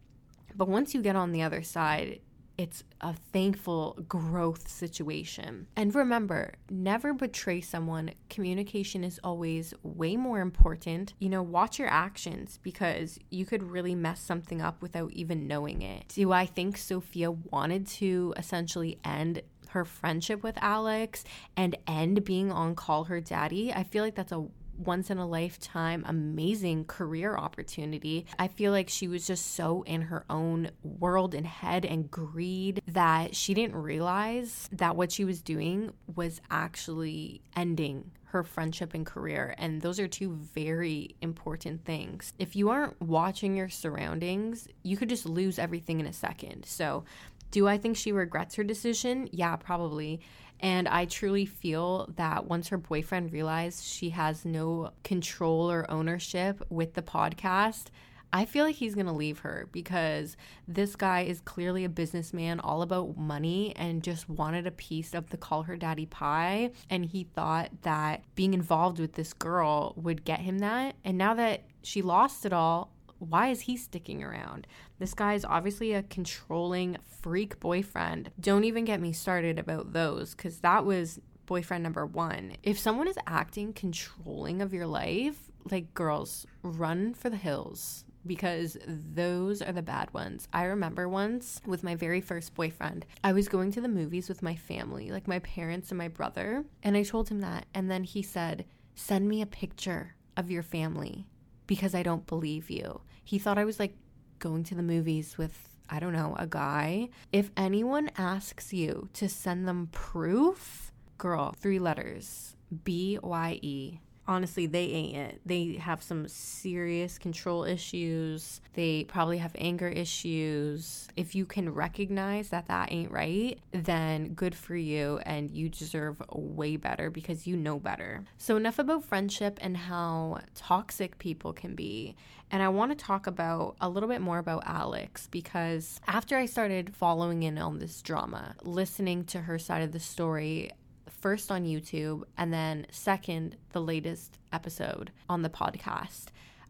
But 0.55 0.69
once 0.69 0.95
you 0.95 1.03
get 1.03 1.17
on 1.17 1.33
the 1.33 1.43
other 1.43 1.63
side, 1.63 2.21
it's 2.63 2.85
a 3.01 3.13
thankful 3.13 3.99
growth 4.09 4.69
situation. 4.69 5.67
And 5.75 5.93
remember, 5.93 6.53
never 6.71 7.13
betray 7.13 7.61
someone. 7.61 8.13
Communication 8.31 9.03
is 9.03 9.19
always 9.25 9.75
way 9.83 10.17
more 10.17 10.39
important. 10.39 11.15
You 11.19 11.29
know, 11.29 11.43
watch 11.43 11.81
your 11.81 11.89
actions 11.89 12.61
because 12.63 13.19
you 13.31 13.45
could 13.45 13.65
really 13.65 13.97
mess 13.97 14.21
something 14.21 14.63
up 14.63 14.81
without 14.81 15.11
even 15.11 15.49
knowing 15.49 15.83
it. 15.83 16.11
Do 16.15 16.31
I 16.31 16.47
think 16.47 16.79
Sophia 16.79 17.33
wanted 17.33 17.89
to 17.99 18.33
essentially 18.37 19.01
end 19.05 19.43
her 19.71 19.85
friendship 19.85 20.45
with 20.45 20.57
Alex 20.63 21.25
and 21.57 21.77
end 21.89 22.25
being 22.25 22.53
on 22.53 22.77
Call 22.77 23.05
Her 23.05 23.21
Daddy? 23.21 23.73
I 23.73 23.83
feel 23.83 24.05
like 24.05 24.15
that's 24.15 24.31
a 24.31 24.47
once 24.77 25.11
in 25.11 25.19
a 25.19 25.27
lifetime 25.27 26.05
amazing 26.07 26.85
career 26.85 27.37
opportunity. 27.37 28.27
I 28.39 28.49
feel 28.49 28.73
like 28.73 28.89
she 28.89 29.09
was 29.09 29.27
just 29.27 29.55
so 29.55 29.83
in 29.83 30.03
her 30.03 30.25
own 30.29 30.71
world 30.83 31.35
and 31.35 31.47
head 31.47 31.85
and 31.85 32.11
greed 32.11 32.83
that 32.87 33.37
she 33.37 33.55
didn't 33.55 33.77
realize 33.77 34.69
that 34.73 34.97
what 34.97 35.13
she 35.13 35.25
was 35.25 35.41
doing 35.41 35.93
was 36.15 36.41
actually 36.51 37.43
ending 37.57 38.11
her 38.33 38.43
friendship 38.43 38.95
and 38.95 39.05
career. 39.05 39.55
And 39.59 39.83
those 39.83 40.01
are 40.01 40.09
two 40.09 40.33
very 40.33 41.17
important 41.21 41.85
things. 41.85 42.33
If 42.39 42.57
you 42.57 42.71
aren't 42.71 43.01
watching 43.01 43.57
your 43.57 43.69
surroundings, 43.69 44.69
you 44.83 44.97
could 44.97 45.11
just 45.11 45.27
lose 45.27 45.59
everything 45.59 46.01
in 46.01 46.07
a 46.07 46.13
second. 46.13 46.65
So, 46.65 47.05
do 47.51 47.69
I 47.69 47.77
think 47.77 47.99
she 47.99 48.13
regrets 48.13 48.55
her 48.55 48.65
decision? 48.65 49.29
Yeah, 49.31 49.57
probably. 49.57 50.23
And 50.63 50.87
I 50.87 51.07
truly 51.07 51.45
feel 51.45 52.09
that 52.17 52.47
once 52.47 52.69
her 52.69 52.79
boyfriend 52.79 53.33
realized 53.33 53.85
she 53.85 54.11
has 54.11 54.45
no 54.45 54.93
control 55.03 55.71
or 55.71 55.91
ownership 55.91 56.65
with 56.71 56.95
the 56.95 57.03
podcast, 57.03 57.87
I 58.35 58.47
feel 58.47 58.65
like 58.65 58.77
he's 58.77 58.95
going 58.95 59.07
to 59.07 59.13
leave 59.13 59.41
her 59.41 59.69
because 59.73 60.37
this 60.67 60.97
guy 60.97 61.23
is 61.23 61.43
clearly 61.43 61.85
a 61.85 61.91
businessman 61.91 62.61
all 62.61 62.81
about 62.81 63.19
money 63.19 63.75
and 63.77 64.03
just 64.03 64.29
wanted 64.29 64.67
a 64.67 64.71
piece 64.71 65.13
of 65.13 65.29
the 65.29 65.37
call 65.37 65.65
her 65.65 65.77
daddy 65.77 66.07
pie. 66.07 66.71
And 66.89 67.05
he 67.05 67.25
thought 67.25 67.71
that 67.83 68.23
being 68.35 68.55
involved 68.55 69.01
with 69.01 69.15
this 69.15 69.35
girl 69.35 69.93
would 69.97 70.25
get 70.25 70.41
him 70.41 70.61
that. 70.61 70.95
And 71.05 71.19
now 71.19 71.35
that 71.35 71.65
she 71.83 72.01
lost 72.01 72.47
it 72.47 72.55
all, 72.55 72.91
why 73.29 73.49
is 73.49 73.63
he 73.63 73.77
sticking 73.77 74.23
around? 74.23 74.67
This 74.99 75.15
guy 75.15 75.35
is 75.35 75.45
obviously 75.45 75.93
a 75.93 76.03
controlling 76.03 76.99
freak 77.21 77.61
boyfriend. 77.61 78.31
Don't 78.41 78.65
even 78.65 78.85
get 78.85 79.01
me 79.01 79.13
started 79.13 79.59
about 79.59 79.93
those 79.93 80.35
because 80.35 80.59
that 80.59 80.85
was 80.85 81.21
boyfriend 81.47 81.85
number 81.85 82.05
one. 82.05 82.57
If 82.63 82.79
someone 82.79 83.07
is 83.07 83.19
acting 83.27 83.73
controlling 83.73 84.61
of 84.61 84.75
your 84.75 84.87
life, 84.87 85.53
like 85.71 85.95
girls, 85.95 86.47
run 86.63 87.15
for 87.15 87.31
the 87.31 87.37
hills 87.37 88.05
because 88.27 88.77
those 88.87 89.63
are 89.63 89.73
the 89.73 89.83
bad 89.83 90.13
ones. 90.15 90.49
I 90.53 90.65
remember 90.65 91.09
once 91.09 91.61
with 91.67 91.85
my 91.85 91.95
very 91.95 92.21
first 92.21 92.55
boyfriend, 92.55 93.07
I 93.23 93.33
was 93.33 93.49
going 93.49 93.73
to 93.73 93.81
the 93.81 93.89
movies 93.89 94.29
with 94.29 94.43
my 94.43 94.57
family, 94.57 95.11
like 95.11 95.29
my 95.29 95.41
parents 95.41 95.91
and 95.91 95.99
my 95.99 96.09
brother, 96.09 96.65
and 96.83 96.97
I 96.97 97.03
told 97.03 97.29
him 97.29 97.41
that. 97.41 97.67
And 97.75 97.91
then 97.91 98.05
he 98.05 98.23
said, 98.23 98.65
Send 98.95 99.29
me 99.29 99.43
a 99.43 99.47
picture 99.47 100.15
of 100.37 100.51
your 100.51 100.63
family 100.63 101.27
because 101.67 101.95
I 101.95 102.03
don't 102.03 102.27
believe 102.27 102.71
you. 102.71 103.01
He 103.25 103.39
thought 103.39 103.59
I 103.59 103.65
was 103.65 103.79
like 103.79 103.95
going 104.39 104.65
to 104.65 104.75
the 104.75 104.83
movies 104.83 105.39
with, 105.39 105.69
I 105.89 106.01
don't 106.01 106.13
know, 106.13 106.35
a 106.39 106.47
guy. 106.47 107.09
If 107.33 107.51
anyone 107.57 108.11
asks 108.17 108.73
you 108.73 109.09
to 109.15 109.29
send 109.29 109.67
them 109.67 109.89
proof, 109.93 110.93
girl, 111.19 111.55
three 111.59 111.79
letters 111.79 112.57
B 112.85 113.19
Y 113.23 113.59
E 113.63 114.01
honestly, 114.27 114.67
they 114.67 114.85
ain't 114.85 115.17
it. 115.17 115.41
They 115.45 115.75
have 115.75 116.03
some 116.03 116.29
serious 116.29 117.19
control 117.19 117.65
issues. 117.65 118.61
They 118.75 119.05
probably 119.05 119.39
have 119.39 119.53
anger 119.59 119.89
issues. 119.89 121.09
If 121.17 121.35
you 121.35 121.45
can 121.45 121.73
recognize 121.73 122.49
that 122.51 122.69
that 122.69 122.93
ain't 122.93 123.11
right, 123.11 123.59
then 123.73 124.35
good 124.35 124.55
for 124.55 124.77
you 124.77 125.21
and 125.25 125.51
you 125.51 125.69
deserve 125.69 126.23
way 126.31 126.77
better 126.77 127.11
because 127.11 127.47
you 127.47 127.57
know 127.57 127.79
better. 127.79 128.25
So, 128.39 128.57
enough 128.57 128.79
about 128.79 129.05
friendship 129.05 129.59
and 129.61 129.77
how 129.77 130.41
toxic 130.55 131.19
people 131.19 131.53
can 131.53 131.75
be. 131.75 132.17
And 132.53 132.63
I 132.63 132.69
want 132.69 132.93
to 132.93 133.05
talk 133.05 133.27
about 133.27 133.77
a 133.81 133.89
little 133.89 134.11
bit 134.11 134.21
more 134.21 134.37
about 134.37 134.65
Alex 134.67 135.27
because 135.31 135.99
after 136.07 136.37
I 136.37 136.45
started 136.45 136.95
following 136.95 137.45
in 137.45 137.57
on 137.57 137.79
this 137.79 138.03
drama, 138.03 138.55
listening 138.63 139.25
to 139.27 139.41
her 139.41 139.59
side 139.59 139.83
of 139.83 139.93
the 139.93 139.99
story, 139.99 140.71
first 141.09 141.51
on 141.51 141.65
YouTube 141.65 142.25
and 142.37 142.53
then 142.53 142.87
second, 142.91 143.57
the 143.71 143.81
latest 143.81 144.39
episode 144.53 145.13
on 145.31 145.41
the 145.41 145.49
podcast, 145.49 146.27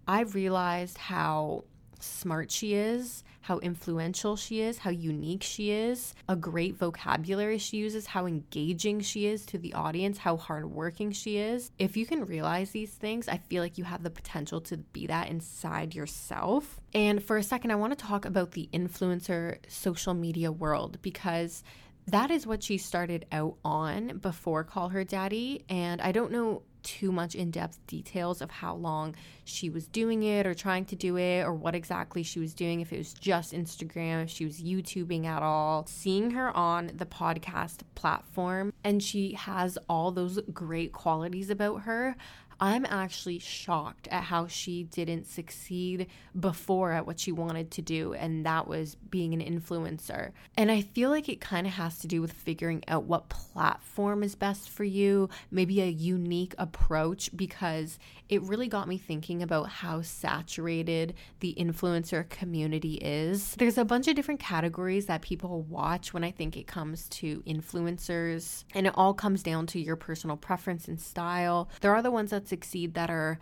I 0.07 0.21
realized 0.21 0.99
how 0.99 1.65
smart 2.03 2.51
she 2.51 2.75
is, 2.75 3.25
how 3.43 3.59
influential 3.59 4.37
she 4.37 4.61
is, 4.61 4.79
how 4.79 4.91
unique 4.91 5.43
she 5.43 5.71
is, 5.71 6.15
a 6.29 6.37
great 6.37 6.77
vocabulary 6.77 7.59
she 7.59 7.77
uses, 7.77 8.07
how 8.07 8.27
engaging 8.27 9.01
she 9.01 9.27
is 9.27 9.45
to 9.47 9.59
the 9.59 9.75
audience, 9.75 10.19
how 10.19 10.37
hardworking 10.37 11.13
she 11.13 11.39
is. 11.39 11.71
If 11.79 11.97
you 11.97 12.07
can 12.07 12.25
realize 12.25 12.71
these 12.71 12.93
things, 12.93 13.29
I 13.29 13.39
feel 13.39 13.63
like 13.63 13.79
you 13.79 13.85
have 13.85 14.03
the 14.03 14.11
potential 14.11 14.61
to 14.63 14.77
be 14.77 15.07
that 15.09 15.29
inside 15.29 15.95
yourself. 15.95 16.81
And 16.95 17.23
for 17.23 17.37
a 17.37 17.43
second, 17.43 17.73
I 17.73 17.77
want 17.77 17.99
to 17.99 18.05
talk 18.05 18.25
about 18.25 18.53
the 18.53 18.69
influencer 18.73 19.59
social 19.69 20.15
media 20.15 20.53
world 20.53 20.99
because 21.03 21.65
that 22.07 22.31
is 22.31 22.47
what 22.47 22.63
she 22.63 22.79
started 22.79 23.27
out 23.33 23.57
on 23.65 24.19
before 24.19 24.65
Call 24.65 24.89
Her 24.89 25.05
Daddy. 25.05 25.65
And 25.69 26.01
I 26.01 26.13
don't 26.13 26.33
know 26.33 26.63
too 26.83 27.13
much 27.13 27.35
in 27.35 27.51
depth 27.51 27.85
details 27.87 28.41
of 28.41 28.51
how 28.51 28.75
long 28.75 29.15
she 29.45 29.69
was 29.69 29.87
doing 29.89 30.23
it 30.23 30.47
or 30.47 30.55
trying 30.55 30.85
to 30.87 30.97
do 30.97 31.17
it 31.17 31.43
or 31.43 31.53
what 31.53 31.75
exactly 31.75 32.23
she 32.23 32.39
was 32.39 32.55
doing, 32.55 32.81
if 32.81 32.93
it 32.93 32.99
was 32.99 33.13
just 33.13 33.53
Instagram, 33.53 34.25
if 34.25 34.31
she 34.31 34.45
was 34.45 34.63
YouTubing 34.63 35.25
at 35.27 35.43
all. 35.43 35.87
Seeing 35.87 36.33
her 36.33 36.57
on 36.57 36.93
the 36.95 37.07
podcast 37.07 37.81
platform 37.95 38.73
and 38.85 39.03
she 39.03 39.33
has 39.35 39.79
all 39.89 40.11
those 40.11 40.41
great 40.53 40.93
qualities 40.93 41.51
about 41.51 41.83
her, 41.83 42.17
I'm 42.61 42.87
actually 42.87 43.39
shocked 43.39 44.09
at 44.09 44.25
how 44.25 44.47
she 44.47 44.85
didn't 44.85 45.27
succeed 45.27 46.07
before 46.39 46.93
at 46.93 47.07
what 47.07 47.21
she 47.21 47.33
wanted 47.33 47.71
to 47.73 47.83
do, 47.83 48.15
and 48.15 48.47
that 48.47 48.67
was 48.67 48.95
being 48.95 49.35
an 49.35 49.41
influencer. 49.41 50.33
And 50.57 50.71
I 50.71 50.83
feel 50.83 51.11
like 51.11 51.29
it 51.29 51.41
kind 51.41 51.67
of 51.67 51.75
has 51.75 51.99
to 51.99 52.07
do 52.07 52.21
with 52.21 52.33
figuring 52.33 52.83
out 52.89 53.05
what 53.05 53.29
platform 53.29 54.23
is 54.23 54.35
best 54.35 54.69
for 54.71 54.85
you, 54.85 55.29
maybe 55.51 55.81
a 55.81 55.87
unique 55.87 56.55
approach, 56.59 57.31
because 57.37 57.99
it 58.29 58.43
really 58.43 58.69
got 58.69 58.89
me 58.89 58.97
thinking 58.97 59.43
about 59.43 59.69
how 59.69 60.01
saturated 60.01 61.15
the 61.41 61.55
influencer 61.59 62.29
community 62.29 62.95
is. 62.95 63.55
There's 63.57 63.77
a 63.77 63.85
bunch 63.85 64.09
of 64.09 64.15
different 64.15 64.41
categories 64.41 65.07
that 65.07 65.21
people 65.21 65.63
watch 65.63 66.15
when 66.15 66.25
I 66.25 66.31
think 66.31 66.57
it 66.57 66.67
comes 66.67 67.09
to 67.11 67.43
influencers, 67.43 68.65
and 68.75 68.87
it 68.87 68.95
all 68.97 69.13
comes 69.13 69.43
down 69.43 69.67
to 69.69 69.81
your 69.81 69.97
personal 69.97 70.37
preference 70.37 70.89
and 70.89 71.01
style. 71.01 71.69
There 71.81 71.95
are 71.95 72.03
the 72.03 72.11
ones 72.11 72.31
that 72.31 72.47
succeed 72.53 72.93
that 72.95 73.11
are 73.11 73.39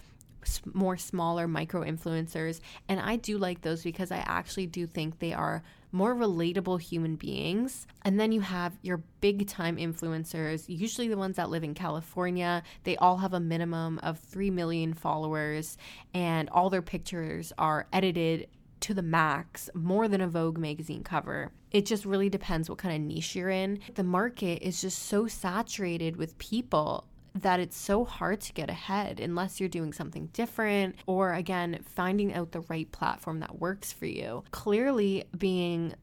more 0.72 0.96
smaller 0.96 1.46
micro 1.46 1.82
influencers 1.82 2.60
and 2.88 2.98
I 2.98 3.16
do 3.16 3.36
like 3.36 3.60
those 3.60 3.82
because 3.82 4.10
I 4.10 4.24
actually 4.26 4.66
do 4.66 4.86
think 4.86 5.18
they 5.18 5.34
are 5.34 5.62
more 5.92 6.14
relatable 6.14 6.80
human 6.80 7.16
beings. 7.16 7.86
And 8.02 8.18
then 8.18 8.32
you 8.32 8.40
have 8.40 8.78
your 8.82 8.98
big 9.20 9.48
time 9.48 9.76
influencers, 9.76 10.64
usually 10.68 11.08
the 11.08 11.16
ones 11.16 11.36
that 11.36 11.50
live 11.50 11.64
in 11.64 11.74
California. 11.74 12.62
They 12.84 12.96
all 12.96 13.18
have 13.18 13.34
a 13.34 13.40
minimum 13.40 13.98
of 14.02 14.18
3 14.18 14.50
million 14.50 14.94
followers 14.94 15.76
and 16.14 16.48
all 16.50 16.70
their 16.70 16.82
pictures 16.82 17.52
are 17.58 17.88
edited 17.92 18.48
to 18.80 18.94
the 18.94 19.02
max, 19.02 19.68
more 19.74 20.08
than 20.08 20.22
a 20.22 20.28
Vogue 20.28 20.58
magazine 20.58 21.02
cover. 21.02 21.52
It 21.70 21.84
just 21.84 22.06
really 22.06 22.30
depends 22.30 22.70
what 22.70 22.78
kind 22.78 22.94
of 22.94 23.02
niche 23.02 23.36
you're 23.36 23.50
in. 23.50 23.80
The 23.94 24.04
market 24.04 24.62
is 24.66 24.80
just 24.80 25.00
so 25.00 25.26
saturated 25.26 26.16
with 26.16 26.38
people 26.38 27.04
that 27.34 27.60
it's 27.60 27.76
so 27.76 28.04
hard 28.04 28.40
to 28.42 28.52
get 28.52 28.70
ahead 28.70 29.20
unless 29.20 29.60
you're 29.60 29.68
doing 29.68 29.92
something 29.92 30.26
different 30.32 30.96
or 31.06 31.32
again 31.34 31.78
finding 31.84 32.32
out 32.34 32.52
the 32.52 32.60
right 32.62 32.90
platform 32.92 33.40
that 33.40 33.58
works 33.58 33.92
for 33.92 34.06
you. 34.06 34.44
Clearly 34.50 35.24
being 35.36 35.94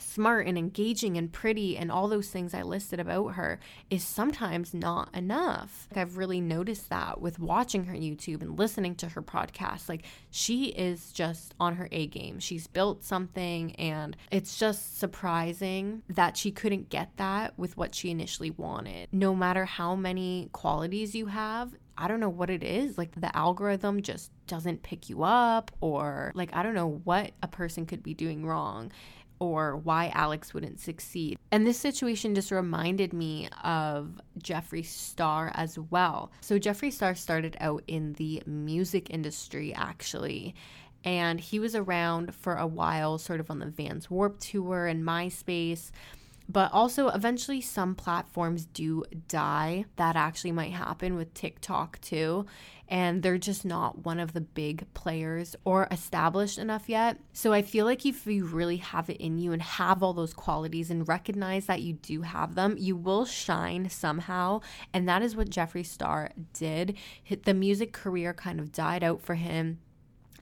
smart 0.00 0.46
and 0.46 0.58
engaging 0.58 1.16
and 1.16 1.32
pretty 1.32 1.76
and 1.76 1.90
all 1.90 2.08
those 2.08 2.28
things 2.28 2.54
I 2.54 2.62
listed 2.62 3.00
about 3.00 3.34
her 3.34 3.58
is 3.90 4.04
sometimes 4.04 4.74
not 4.74 5.14
enough. 5.14 5.88
I've 5.94 6.16
really 6.16 6.40
noticed 6.40 6.88
that 6.90 7.20
with 7.20 7.38
watching 7.38 7.84
her 7.84 7.94
YouTube 7.94 8.42
and 8.42 8.58
listening 8.58 8.94
to 8.96 9.10
her 9.10 9.22
podcast. 9.22 9.88
Like 9.88 10.04
she 10.30 10.66
is 10.66 11.12
just 11.12 11.54
on 11.60 11.76
her 11.76 11.88
A 11.92 12.06
game. 12.06 12.38
She's 12.38 12.66
built 12.66 13.04
something 13.04 13.74
and 13.76 14.16
it's 14.30 14.58
just 14.58 14.98
surprising 14.98 16.02
that 16.08 16.36
she 16.36 16.50
couldn't 16.50 16.88
get 16.88 17.16
that 17.16 17.58
with 17.58 17.76
what 17.76 17.94
she 17.94 18.10
initially 18.10 18.50
wanted. 18.50 19.08
No 19.12 19.34
matter 19.34 19.64
how 19.64 19.94
many 19.94 20.48
qualities 20.52 21.14
you 21.14 21.26
have, 21.26 21.74
I 22.00 22.06
don't 22.06 22.20
know 22.20 22.28
what 22.28 22.48
it 22.48 22.62
is. 22.62 22.96
Like 22.96 23.20
the 23.20 23.36
algorithm 23.36 24.02
just 24.02 24.30
doesn't 24.46 24.82
pick 24.82 25.10
you 25.10 25.24
up, 25.24 25.72
or 25.80 26.32
like 26.34 26.54
I 26.54 26.62
don't 26.62 26.74
know 26.74 27.00
what 27.04 27.32
a 27.42 27.48
person 27.48 27.86
could 27.86 28.02
be 28.02 28.14
doing 28.14 28.46
wrong 28.46 28.92
or 29.40 29.76
why 29.76 30.10
Alex 30.14 30.52
wouldn't 30.52 30.80
succeed. 30.80 31.38
And 31.50 31.66
this 31.66 31.78
situation 31.78 32.34
just 32.34 32.50
reminded 32.50 33.12
me 33.12 33.48
of 33.62 34.20
Jeffree 34.42 34.84
Star 34.84 35.50
as 35.54 35.78
well. 35.78 36.30
So, 36.40 36.58
Jeffree 36.58 36.92
Star 36.92 37.14
started 37.14 37.56
out 37.60 37.82
in 37.86 38.14
the 38.14 38.42
music 38.46 39.10
industry 39.10 39.74
actually. 39.74 40.54
And 41.04 41.38
he 41.38 41.60
was 41.60 41.76
around 41.76 42.34
for 42.34 42.56
a 42.56 42.66
while, 42.66 43.18
sort 43.18 43.38
of 43.38 43.50
on 43.50 43.60
the 43.60 43.66
Vans 43.66 44.10
Warp 44.10 44.40
Tour 44.40 44.86
and 44.86 45.04
MySpace. 45.04 45.90
But 46.50 46.72
also, 46.72 47.08
eventually, 47.08 47.60
some 47.60 47.94
platforms 47.94 48.64
do 48.64 49.04
die. 49.28 49.84
That 49.96 50.16
actually 50.16 50.52
might 50.52 50.72
happen 50.72 51.14
with 51.14 51.34
TikTok 51.34 52.00
too. 52.00 52.46
And 52.88 53.22
they're 53.22 53.36
just 53.36 53.66
not 53.66 54.06
one 54.06 54.18
of 54.18 54.32
the 54.32 54.40
big 54.40 54.86
players 54.94 55.54
or 55.66 55.88
established 55.90 56.56
enough 56.56 56.88
yet. 56.88 57.18
So 57.34 57.52
I 57.52 57.60
feel 57.60 57.84
like 57.84 58.06
if 58.06 58.26
you 58.26 58.46
really 58.46 58.78
have 58.78 59.10
it 59.10 59.18
in 59.18 59.38
you 59.38 59.52
and 59.52 59.60
have 59.60 60.02
all 60.02 60.14
those 60.14 60.32
qualities 60.32 60.90
and 60.90 61.06
recognize 61.06 61.66
that 61.66 61.82
you 61.82 61.92
do 61.92 62.22
have 62.22 62.54
them, 62.54 62.76
you 62.78 62.96
will 62.96 63.26
shine 63.26 63.90
somehow. 63.90 64.62
And 64.94 65.06
that 65.06 65.20
is 65.20 65.36
what 65.36 65.50
Jeffree 65.50 65.84
Star 65.84 66.30
did. 66.54 66.96
The 67.44 67.52
music 67.52 67.92
career 67.92 68.32
kind 68.32 68.58
of 68.58 68.72
died 68.72 69.04
out 69.04 69.20
for 69.20 69.34
him 69.34 69.80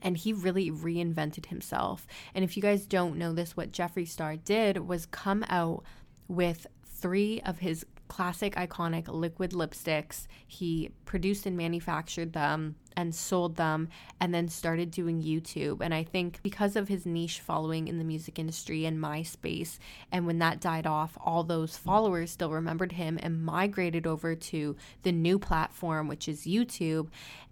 and 0.06 0.16
he 0.16 0.32
really 0.32 0.70
reinvented 0.70 1.46
himself. 1.46 2.06
And 2.32 2.44
if 2.44 2.56
you 2.56 2.62
guys 2.62 2.86
don't 2.86 3.18
know 3.18 3.32
this, 3.32 3.56
what 3.56 3.72
Jeffree 3.72 4.06
Star 4.06 4.36
did 4.36 4.86
was 4.86 5.04
come 5.04 5.44
out 5.48 5.82
with 6.28 6.68
three 6.84 7.40
of 7.40 7.58
his 7.58 7.84
classic 8.08 8.54
iconic 8.54 9.08
liquid 9.08 9.52
lipsticks. 9.52 10.26
He 10.46 10.90
produced 11.04 11.46
and 11.46 11.56
manufactured 11.56 12.32
them 12.32 12.76
and 12.96 13.14
sold 13.14 13.56
them 13.56 13.88
and 14.20 14.34
then 14.34 14.48
started 14.48 14.90
doing 14.90 15.22
YouTube. 15.22 15.80
And 15.82 15.92
I 15.92 16.02
think 16.02 16.40
because 16.42 16.76
of 16.76 16.88
his 16.88 17.04
niche 17.04 17.40
following 17.40 17.88
in 17.88 17.98
the 17.98 18.04
music 18.04 18.38
industry 18.38 18.86
and 18.86 18.98
MySpace, 18.98 19.78
and 20.10 20.26
when 20.26 20.38
that 20.38 20.60
died 20.60 20.86
off, 20.86 21.18
all 21.20 21.44
those 21.44 21.76
followers 21.76 22.30
still 22.30 22.50
remembered 22.50 22.92
him 22.92 23.18
and 23.22 23.44
migrated 23.44 24.06
over 24.06 24.34
to 24.34 24.76
the 25.02 25.12
new 25.12 25.38
platform, 25.38 26.08
which 26.08 26.26
is 26.28 26.46
YouTube. 26.46 27.08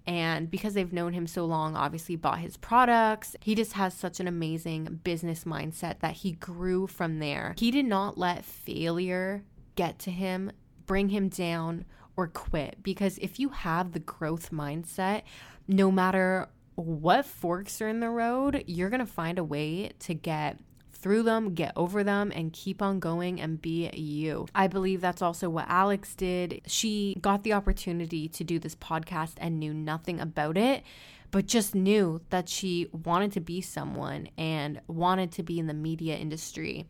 And 0.07 0.51
because 0.51 0.75
they've 0.75 0.93
known 0.93 1.13
him 1.13 1.27
so 1.27 1.45
long, 1.45 1.77
obviously 1.77 2.17
bought 2.17 2.41
his 2.41 2.57
products. 2.57 3.37
He 3.41 3.55
just 3.55 3.73
has 3.75 3.95
such 3.95 4.21
an 4.21 4.29
amazing 4.29 5.01
business 5.03 5.45
mindset 5.45 6.01
that 6.01 6.13
he 6.13 6.33
grew 6.33 6.87
from 6.87 7.19
there. 7.19 7.55
He 7.59 7.71
did 7.71 7.87
not 7.87 8.19
let 8.19 8.45
failure 8.45 9.45
get 9.75 9.99
to 10.01 10.11
him, 10.11 10.53
bring 10.87 11.09
him 11.09 11.29
down, 11.29 11.85
or 12.17 12.29
quit. 12.29 12.83
Because 12.83 13.19
if 13.19 13.39
you 13.39 13.51
have 13.51 13.93
the 13.93 13.99
growth 13.99 14.51
mindset, 14.51 15.23
no 15.67 15.91
matter 15.91 16.49
what 16.75 17.25
forks 17.25 17.81
are 17.81 17.89
in 17.89 18.01
the 18.01 18.11
road, 18.11 18.65
you're 18.67 18.91
going 18.91 19.01
to 19.01 19.07
find 19.07 19.39
a 19.39 19.45
way 19.45 19.93
to 20.01 20.15
get 20.15 20.59
through 20.93 21.23
them, 21.23 21.55
get 21.55 21.73
over 21.77 22.03
them, 22.03 22.33
and 22.35 22.53
keep 22.53 22.81
on 22.81 22.99
going 22.99 23.41
and 23.41 23.61
be 23.61 23.91
you. 23.91 24.47
I 24.55 24.69
believe 24.69 25.01
that's 25.01 25.23
also 25.23 25.51
what 25.51 25.67
Alex 25.69 26.15
did. 26.15 26.63
She 26.67 27.17
got 27.21 27.43
the 27.43 27.53
opportunity 27.53 28.29
to 28.29 28.45
do 28.45 28.59
this 28.59 28.75
podcast 28.75 29.35
and 29.37 29.61
knew 29.61 29.75
nothing 29.75 30.21
about 30.21 30.57
it 30.57 30.83
but 31.35 31.47
just 31.47 31.75
knew 31.75 32.21
that 32.31 32.49
she 32.49 32.87
wanted 32.93 33.33
to 33.33 33.41
be 33.41 33.61
someone 33.61 34.29
and 34.39 34.81
wanted 34.87 35.33
to 35.33 35.43
be 35.43 35.59
in 35.59 35.67
the 35.67 35.75
media 35.75 36.15
industry. 36.15 36.87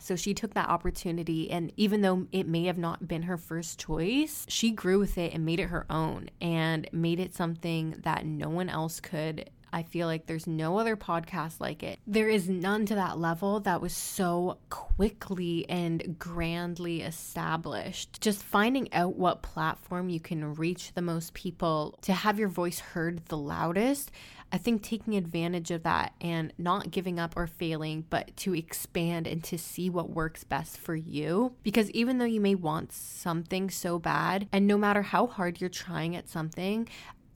So 0.00 0.16
she 0.16 0.34
took 0.34 0.54
that 0.54 0.68
opportunity, 0.68 1.50
and 1.50 1.72
even 1.76 2.00
though 2.00 2.26
it 2.32 2.48
may 2.48 2.64
have 2.64 2.78
not 2.78 3.06
been 3.06 3.22
her 3.22 3.36
first 3.36 3.78
choice, 3.78 4.46
she 4.48 4.70
grew 4.70 4.98
with 4.98 5.18
it 5.18 5.32
and 5.34 5.44
made 5.44 5.60
it 5.60 5.66
her 5.66 5.86
own 5.90 6.30
and 6.40 6.88
made 6.92 7.20
it 7.20 7.34
something 7.34 7.96
that 8.02 8.24
no 8.24 8.48
one 8.48 8.68
else 8.68 8.98
could. 8.98 9.50
I 9.72 9.84
feel 9.84 10.06
like 10.06 10.26
there's 10.26 10.46
no 10.46 10.78
other 10.78 10.96
podcast 10.96 11.60
like 11.60 11.82
it. 11.82 12.00
There 12.06 12.28
is 12.28 12.48
none 12.48 12.86
to 12.86 12.96
that 12.96 13.18
level 13.18 13.60
that 13.60 13.80
was 13.80 13.92
so 13.92 14.58
quickly 14.68 15.64
and 15.68 16.18
grandly 16.18 17.02
established. 17.02 18.20
Just 18.20 18.42
finding 18.42 18.92
out 18.92 19.16
what 19.16 19.42
platform 19.42 20.08
you 20.08 20.18
can 20.18 20.54
reach 20.54 20.92
the 20.94 21.02
most 21.02 21.34
people 21.34 21.96
to 22.02 22.12
have 22.12 22.38
your 22.38 22.48
voice 22.48 22.80
heard 22.80 23.24
the 23.26 23.36
loudest. 23.36 24.10
I 24.52 24.58
think 24.58 24.82
taking 24.82 25.16
advantage 25.16 25.70
of 25.70 25.84
that 25.84 26.14
and 26.20 26.52
not 26.58 26.90
giving 26.90 27.18
up 27.18 27.34
or 27.36 27.46
failing, 27.46 28.04
but 28.10 28.36
to 28.38 28.54
expand 28.54 29.26
and 29.26 29.42
to 29.44 29.56
see 29.56 29.88
what 29.88 30.10
works 30.10 30.44
best 30.44 30.76
for 30.76 30.94
you. 30.94 31.54
Because 31.62 31.90
even 31.92 32.18
though 32.18 32.24
you 32.24 32.40
may 32.40 32.54
want 32.54 32.92
something 32.92 33.70
so 33.70 33.98
bad, 33.98 34.48
and 34.52 34.66
no 34.66 34.76
matter 34.76 35.02
how 35.02 35.26
hard 35.26 35.60
you're 35.60 35.70
trying 35.70 36.16
at 36.16 36.28
something 36.28 36.88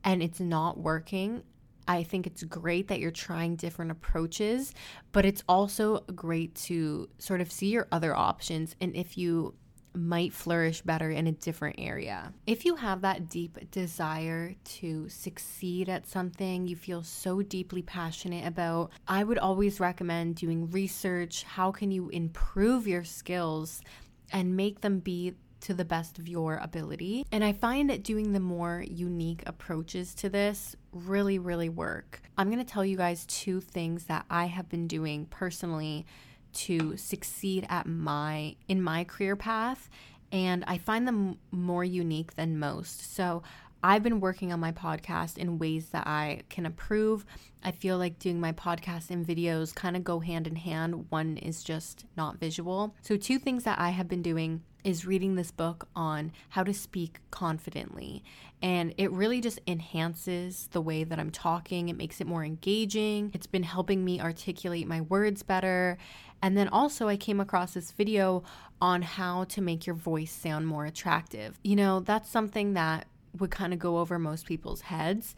and 0.02 0.22
it's 0.22 0.40
not 0.40 0.78
working, 0.78 1.42
I 1.86 2.02
think 2.02 2.26
it's 2.26 2.42
great 2.44 2.88
that 2.88 2.98
you're 2.98 3.10
trying 3.10 3.56
different 3.56 3.90
approaches, 3.90 4.72
but 5.12 5.24
it's 5.24 5.44
also 5.48 6.00
great 6.14 6.54
to 6.56 7.08
sort 7.18 7.40
of 7.40 7.52
see 7.52 7.68
your 7.68 7.86
other 7.92 8.16
options. 8.16 8.74
And 8.80 8.96
if 8.96 9.18
you 9.18 9.54
might 9.94 10.32
flourish 10.32 10.82
better 10.82 11.10
in 11.10 11.26
a 11.26 11.32
different 11.32 11.76
area. 11.78 12.32
If 12.46 12.64
you 12.64 12.76
have 12.76 13.02
that 13.02 13.28
deep 13.28 13.70
desire 13.70 14.54
to 14.64 15.08
succeed 15.08 15.88
at 15.88 16.06
something 16.06 16.66
you 16.66 16.76
feel 16.76 17.02
so 17.02 17.42
deeply 17.42 17.82
passionate 17.82 18.46
about, 18.46 18.90
I 19.06 19.24
would 19.24 19.38
always 19.38 19.80
recommend 19.80 20.36
doing 20.36 20.70
research. 20.70 21.44
How 21.44 21.70
can 21.70 21.90
you 21.90 22.08
improve 22.08 22.86
your 22.86 23.04
skills 23.04 23.82
and 24.32 24.56
make 24.56 24.80
them 24.80 24.98
be 24.98 25.34
to 25.64 25.72
the 25.72 25.84
best 25.84 26.18
of 26.18 26.28
your 26.28 26.58
ability. 26.58 27.24
And 27.32 27.42
I 27.42 27.54
find 27.54 27.88
that 27.88 28.02
doing 28.02 28.32
the 28.32 28.40
more 28.40 28.84
unique 28.86 29.42
approaches 29.46 30.14
to 30.16 30.28
this 30.28 30.76
really, 30.92 31.38
really 31.38 31.70
work. 31.70 32.20
I'm 32.36 32.50
gonna 32.50 32.64
tell 32.64 32.84
you 32.84 32.98
guys 32.98 33.24
two 33.26 33.60
things 33.60 34.04
that 34.04 34.26
I 34.28 34.44
have 34.44 34.68
been 34.68 34.86
doing 34.86 35.24
personally 35.26 36.04
to 36.54 36.96
succeed 36.96 37.66
at 37.68 37.86
my 37.86 38.56
in 38.68 38.82
my 38.82 39.04
career 39.04 39.36
path 39.36 39.90
and 40.32 40.64
I 40.66 40.78
find 40.78 41.06
them 41.06 41.38
more 41.52 41.84
unique 41.84 42.34
than 42.34 42.58
most. 42.58 43.14
So 43.14 43.42
I've 43.84 44.02
been 44.02 44.20
working 44.20 44.50
on 44.50 44.60
my 44.60 44.72
podcast 44.72 45.36
in 45.36 45.58
ways 45.58 45.90
that 45.90 46.06
I 46.06 46.40
can 46.48 46.64
approve. 46.64 47.26
I 47.62 47.70
feel 47.70 47.98
like 47.98 48.18
doing 48.18 48.40
my 48.40 48.50
podcast 48.50 49.10
and 49.10 49.26
videos 49.26 49.74
kind 49.74 49.94
of 49.94 50.02
go 50.02 50.20
hand 50.20 50.46
in 50.46 50.56
hand. 50.56 51.04
One 51.10 51.36
is 51.36 51.62
just 51.62 52.06
not 52.16 52.38
visual. 52.38 52.96
So, 53.02 53.18
two 53.18 53.38
things 53.38 53.64
that 53.64 53.78
I 53.78 53.90
have 53.90 54.08
been 54.08 54.22
doing 54.22 54.62
is 54.84 55.06
reading 55.06 55.34
this 55.34 55.50
book 55.50 55.86
on 55.94 56.32
how 56.50 56.62
to 56.62 56.72
speak 56.72 57.20
confidently. 57.30 58.24
And 58.62 58.94
it 58.96 59.10
really 59.12 59.42
just 59.42 59.60
enhances 59.66 60.68
the 60.72 60.80
way 60.80 61.04
that 61.04 61.18
I'm 61.18 61.30
talking. 61.30 61.90
It 61.90 61.96
makes 61.96 62.22
it 62.22 62.26
more 62.26 62.44
engaging. 62.44 63.30
It's 63.34 63.46
been 63.46 63.62
helping 63.62 64.02
me 64.02 64.18
articulate 64.18 64.86
my 64.86 65.02
words 65.02 65.42
better. 65.42 65.98
And 66.44 66.58
then 66.58 66.68
also, 66.68 67.08
I 67.08 67.16
came 67.16 67.40
across 67.40 67.72
this 67.72 67.90
video 67.92 68.44
on 68.78 69.00
how 69.00 69.44
to 69.44 69.62
make 69.62 69.86
your 69.86 69.96
voice 69.96 70.30
sound 70.30 70.66
more 70.66 70.84
attractive. 70.84 71.58
You 71.64 71.74
know, 71.74 72.00
that's 72.00 72.28
something 72.28 72.74
that 72.74 73.06
would 73.38 73.50
kind 73.50 73.72
of 73.72 73.78
go 73.78 73.96
over 73.96 74.18
most 74.18 74.44
people's 74.44 74.82
heads. 74.82 75.34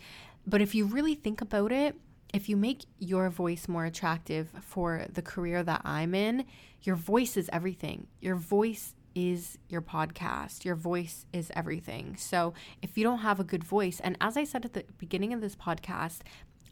But 0.48 0.60
if 0.60 0.74
you 0.74 0.84
really 0.84 1.14
think 1.14 1.40
about 1.40 1.70
it, 1.70 1.94
if 2.34 2.48
you 2.48 2.56
make 2.56 2.86
your 2.98 3.30
voice 3.30 3.68
more 3.68 3.84
attractive 3.84 4.48
for 4.60 5.06
the 5.12 5.22
career 5.22 5.62
that 5.62 5.82
I'm 5.84 6.12
in, 6.12 6.44
your 6.82 6.96
voice 6.96 7.36
is 7.36 7.48
everything. 7.52 8.08
Your 8.20 8.34
voice 8.34 8.96
is 9.14 9.58
your 9.68 9.82
podcast. 9.82 10.64
Your 10.64 10.74
voice 10.74 11.24
is 11.32 11.52
everything. 11.54 12.16
So 12.18 12.52
if 12.82 12.98
you 12.98 13.04
don't 13.04 13.20
have 13.20 13.38
a 13.38 13.44
good 13.44 13.62
voice, 13.62 14.00
and 14.00 14.16
as 14.20 14.36
I 14.36 14.42
said 14.42 14.64
at 14.64 14.74
the 14.74 14.84
beginning 14.98 15.32
of 15.32 15.40
this 15.40 15.54
podcast, 15.54 16.18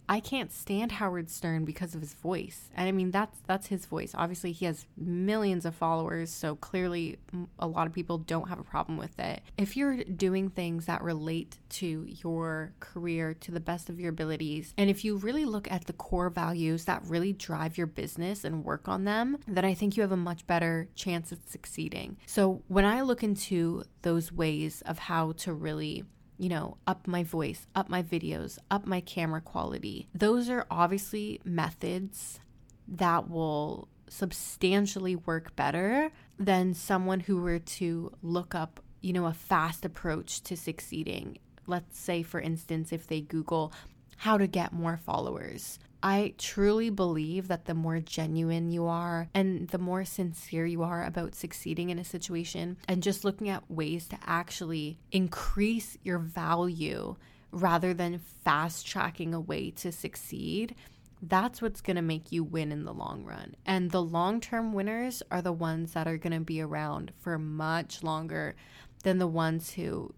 I 0.08 0.20
can't 0.20 0.52
stand 0.52 0.92
Howard 0.92 1.30
Stern 1.30 1.64
because 1.64 1.94
of 1.94 2.00
his 2.00 2.14
voice. 2.14 2.70
And 2.76 2.88
I 2.88 2.92
mean 2.92 3.10
that's 3.10 3.38
that's 3.46 3.68
his 3.68 3.86
voice. 3.86 4.12
Obviously 4.14 4.52
he 4.52 4.66
has 4.66 4.86
millions 4.96 5.64
of 5.64 5.74
followers, 5.74 6.30
so 6.30 6.56
clearly 6.56 7.18
a 7.58 7.66
lot 7.66 7.86
of 7.86 7.92
people 7.92 8.18
don't 8.18 8.48
have 8.48 8.58
a 8.58 8.64
problem 8.64 8.98
with 8.98 9.18
it. 9.18 9.42
If 9.56 9.76
you're 9.76 10.04
doing 10.04 10.50
things 10.50 10.86
that 10.86 11.02
relate 11.02 11.58
to 11.70 12.06
your 12.06 12.72
career 12.80 13.34
to 13.34 13.50
the 13.50 13.60
best 13.60 13.88
of 13.88 13.98
your 13.98 14.10
abilities, 14.10 14.74
and 14.76 14.90
if 14.90 15.04
you 15.04 15.16
really 15.16 15.44
look 15.44 15.70
at 15.70 15.86
the 15.86 15.92
core 15.92 16.30
values 16.30 16.84
that 16.84 17.02
really 17.06 17.32
drive 17.32 17.78
your 17.78 17.86
business 17.86 18.44
and 18.44 18.64
work 18.64 18.88
on 18.88 19.04
them, 19.04 19.38
then 19.46 19.64
I 19.64 19.74
think 19.74 19.96
you 19.96 20.02
have 20.02 20.12
a 20.12 20.16
much 20.16 20.46
better 20.46 20.88
chance 20.94 21.32
of 21.32 21.38
succeeding. 21.46 22.16
So 22.26 22.62
when 22.68 22.84
I 22.84 23.00
look 23.02 23.22
into 23.22 23.84
those 24.02 24.32
ways 24.32 24.82
of 24.86 24.98
how 24.98 25.32
to 25.32 25.52
really 25.52 26.04
you 26.38 26.48
know, 26.48 26.76
up 26.86 27.06
my 27.06 27.22
voice, 27.22 27.66
up 27.74 27.88
my 27.88 28.02
videos, 28.02 28.58
up 28.70 28.86
my 28.86 29.00
camera 29.00 29.40
quality. 29.40 30.08
Those 30.14 30.48
are 30.48 30.66
obviously 30.70 31.40
methods 31.44 32.40
that 32.88 33.30
will 33.30 33.88
substantially 34.08 35.16
work 35.16 35.56
better 35.56 36.10
than 36.38 36.74
someone 36.74 37.20
who 37.20 37.38
were 37.38 37.58
to 37.58 38.12
look 38.22 38.54
up, 38.54 38.80
you 39.00 39.12
know, 39.12 39.26
a 39.26 39.32
fast 39.32 39.84
approach 39.84 40.42
to 40.42 40.56
succeeding. 40.56 41.38
Let's 41.66 41.98
say, 41.98 42.22
for 42.22 42.40
instance, 42.40 42.92
if 42.92 43.06
they 43.06 43.20
Google 43.20 43.72
how 44.16 44.38
to 44.38 44.46
get 44.46 44.72
more 44.72 44.96
followers. 44.96 45.78
I 46.04 46.34
truly 46.36 46.90
believe 46.90 47.48
that 47.48 47.64
the 47.64 47.72
more 47.72 47.98
genuine 47.98 48.70
you 48.70 48.84
are 48.84 49.30
and 49.32 49.66
the 49.68 49.78
more 49.78 50.04
sincere 50.04 50.66
you 50.66 50.82
are 50.82 51.02
about 51.02 51.34
succeeding 51.34 51.88
in 51.88 51.98
a 51.98 52.04
situation 52.04 52.76
and 52.86 53.02
just 53.02 53.24
looking 53.24 53.48
at 53.48 53.70
ways 53.70 54.06
to 54.08 54.18
actually 54.22 54.98
increase 55.12 55.96
your 56.02 56.18
value 56.18 57.16
rather 57.52 57.94
than 57.94 58.20
fast 58.44 58.86
tracking 58.86 59.32
a 59.32 59.40
way 59.40 59.70
to 59.70 59.90
succeed, 59.90 60.74
that's 61.22 61.62
what's 61.62 61.80
going 61.80 61.96
to 61.96 62.02
make 62.02 62.30
you 62.30 62.44
win 62.44 62.70
in 62.70 62.84
the 62.84 62.92
long 62.92 63.24
run. 63.24 63.56
And 63.64 63.90
the 63.90 64.02
long 64.02 64.42
term 64.42 64.74
winners 64.74 65.22
are 65.30 65.40
the 65.40 65.52
ones 65.52 65.94
that 65.94 66.06
are 66.06 66.18
going 66.18 66.34
to 66.34 66.40
be 66.40 66.60
around 66.60 67.12
for 67.18 67.38
much 67.38 68.02
longer 68.02 68.56
than 69.04 69.16
the 69.16 69.26
ones 69.26 69.72
who 69.72 70.12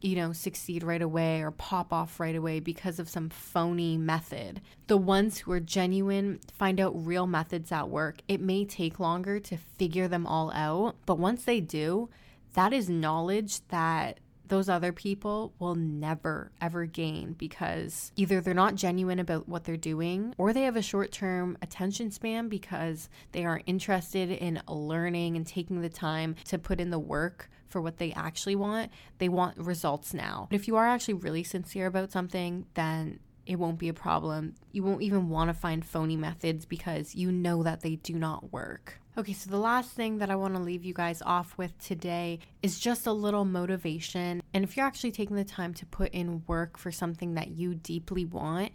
you 0.00 0.16
know, 0.16 0.32
succeed 0.32 0.82
right 0.82 1.02
away 1.02 1.42
or 1.42 1.50
pop 1.50 1.92
off 1.92 2.20
right 2.20 2.36
away 2.36 2.60
because 2.60 2.98
of 2.98 3.08
some 3.08 3.28
phony 3.30 3.96
method. 3.96 4.60
The 4.86 4.96
ones 4.96 5.38
who 5.38 5.52
are 5.52 5.60
genuine 5.60 6.40
find 6.56 6.80
out 6.80 7.06
real 7.06 7.26
methods 7.26 7.70
that 7.70 7.88
work. 7.88 8.18
It 8.28 8.40
may 8.40 8.64
take 8.64 9.00
longer 9.00 9.40
to 9.40 9.56
figure 9.56 10.08
them 10.08 10.26
all 10.26 10.52
out, 10.52 10.96
but 11.06 11.18
once 11.18 11.44
they 11.44 11.60
do, 11.60 12.08
that 12.54 12.72
is 12.72 12.88
knowledge 12.88 13.66
that 13.68 14.20
those 14.48 14.68
other 14.68 14.92
people 14.92 15.52
will 15.58 15.74
never 15.74 16.52
ever 16.60 16.86
gain 16.86 17.32
because 17.32 18.12
either 18.16 18.40
they're 18.40 18.54
not 18.54 18.74
genuine 18.74 19.18
about 19.18 19.48
what 19.48 19.64
they're 19.64 19.76
doing 19.76 20.34
or 20.38 20.52
they 20.52 20.62
have 20.62 20.76
a 20.76 20.82
short 20.82 21.12
term 21.12 21.58
attention 21.62 22.10
span 22.10 22.48
because 22.48 23.08
they 23.32 23.44
aren't 23.44 23.64
interested 23.66 24.30
in 24.30 24.62
learning 24.68 25.36
and 25.36 25.46
taking 25.46 25.80
the 25.80 25.88
time 25.88 26.34
to 26.44 26.58
put 26.58 26.80
in 26.80 26.90
the 26.90 26.98
work 26.98 27.50
for 27.68 27.80
what 27.80 27.98
they 27.98 28.12
actually 28.12 28.56
want. 28.56 28.90
They 29.18 29.28
want 29.28 29.58
results 29.58 30.14
now. 30.14 30.46
But 30.50 30.56
if 30.56 30.68
you 30.68 30.76
are 30.76 30.86
actually 30.86 31.14
really 31.14 31.44
sincere 31.44 31.86
about 31.86 32.12
something, 32.12 32.66
then 32.74 33.20
it 33.46 33.58
won't 33.58 33.78
be 33.78 33.88
a 33.88 33.94
problem. 33.94 34.54
You 34.72 34.82
won't 34.82 35.02
even 35.02 35.28
want 35.28 35.48
to 35.48 35.54
find 35.54 35.84
phony 35.84 36.16
methods 36.16 36.66
because 36.66 37.14
you 37.14 37.30
know 37.30 37.62
that 37.62 37.80
they 37.80 37.96
do 37.96 38.14
not 38.14 38.52
work. 38.52 39.00
Okay, 39.18 39.32
so 39.32 39.48
the 39.48 39.58
last 39.58 39.92
thing 39.92 40.18
that 40.18 40.30
I 40.30 40.36
want 40.36 40.56
to 40.56 40.60
leave 40.60 40.84
you 40.84 40.92
guys 40.92 41.22
off 41.22 41.56
with 41.56 41.78
today 41.78 42.40
is 42.62 42.78
just 42.78 43.06
a 43.06 43.12
little 43.12 43.46
motivation. 43.46 44.42
And 44.52 44.62
if 44.62 44.76
you're 44.76 44.84
actually 44.84 45.12
taking 45.12 45.36
the 45.36 45.44
time 45.44 45.72
to 45.74 45.86
put 45.86 46.12
in 46.12 46.42
work 46.46 46.76
for 46.76 46.92
something 46.92 47.34
that 47.34 47.48
you 47.48 47.74
deeply 47.74 48.26
want, 48.26 48.72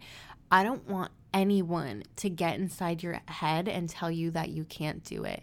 I 0.50 0.64
don't 0.64 0.88
want 0.88 1.12
anyone 1.32 2.02
to 2.16 2.28
get 2.28 2.58
inside 2.58 3.02
your 3.02 3.20
head 3.26 3.68
and 3.68 3.88
tell 3.88 4.10
you 4.10 4.30
that 4.32 4.50
you 4.50 4.64
can't 4.64 5.04
do 5.04 5.24
it 5.24 5.42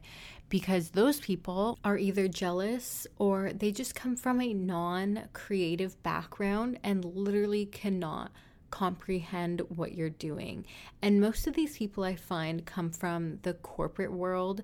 because 0.49 0.89
those 0.89 1.19
people 1.19 1.77
are 1.83 1.97
either 1.97 2.27
jealous 2.27 3.05
or 3.17 3.51
they 3.53 3.71
just 3.71 3.95
come 3.95 4.15
from 4.15 4.41
a 4.41 4.53
non 4.53 5.29
creative 5.33 6.01
background 6.03 6.79
and 6.83 7.05
literally 7.05 7.65
cannot 7.65 8.31
comprehend 8.71 9.61
what 9.69 9.93
you're 9.93 10.09
doing. 10.09 10.65
And 11.01 11.21
most 11.21 11.47
of 11.47 11.53
these 11.53 11.77
people 11.77 12.03
I 12.03 12.15
find 12.15 12.65
come 12.65 12.91
from 12.91 13.39
the 13.43 13.53
corporate 13.53 14.11
world, 14.11 14.63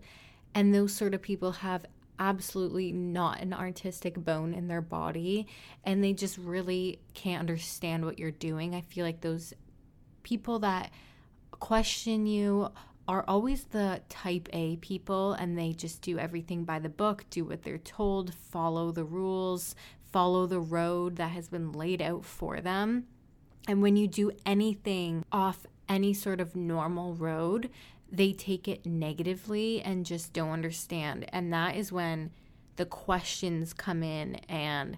and 0.54 0.74
those 0.74 0.94
sort 0.94 1.14
of 1.14 1.22
people 1.22 1.52
have 1.52 1.86
absolutely 2.20 2.92
not 2.92 3.42
an 3.42 3.54
artistic 3.54 4.16
bone 4.16 4.54
in 4.54 4.70
their 4.70 4.82
body 4.82 5.46
and 5.84 6.02
they 6.02 6.14
just 6.14 6.38
really 6.38 6.98
can't 7.14 7.42
understand 7.42 8.06
what 8.06 8.18
you're 8.18 8.32
doing. 8.32 8.74
I 8.74 8.82
feel 8.82 9.06
like 9.06 9.20
those 9.20 9.54
people 10.24 10.60
that 10.60 10.92
question 11.52 12.26
you 12.26 12.70
are 13.08 13.24
always 13.28 13.66
the 13.66 14.02
type 14.10 14.50
A 14.54 14.78
people 14.78 15.34
and 15.34 15.58
they 15.58 15.74
just 15.74 16.02
do 16.02 16.18
everything 16.18 16.64
by 16.64 16.80
the 16.80 16.90
book, 16.90 17.26
do 17.30 17.46
what 17.46 17.64
they're 17.64 17.78
told, 17.78 18.34
follow 18.34 18.92
the 18.92 19.04
rules, 19.04 19.76
follow 20.12 20.48
the 20.48 20.60
road 20.60 21.18
that 21.18 21.32
has 21.32 21.50
been 21.50 21.72
laid 21.72 22.02
out 22.02 22.26
for 22.26 22.62
them. 22.62 23.06
And 23.68 23.82
when 23.82 23.96
you 23.96 24.08
do 24.08 24.32
anything 24.46 25.26
off 25.32 25.66
any 25.88 26.14
sort 26.14 26.40
of 26.40 26.56
normal 26.56 27.14
road, 27.16 27.70
they 28.12 28.34
take 28.34 28.68
it 28.68 28.86
negatively 28.86 29.82
and 29.82 30.06
just 30.06 30.34
don't 30.34 30.52
understand. 30.52 31.26
And 31.30 31.52
that 31.54 31.76
is 31.76 31.92
when 31.92 32.32
the 32.76 32.86
questions 32.86 33.74
come 33.74 34.04
in 34.04 34.36
and 34.50 34.98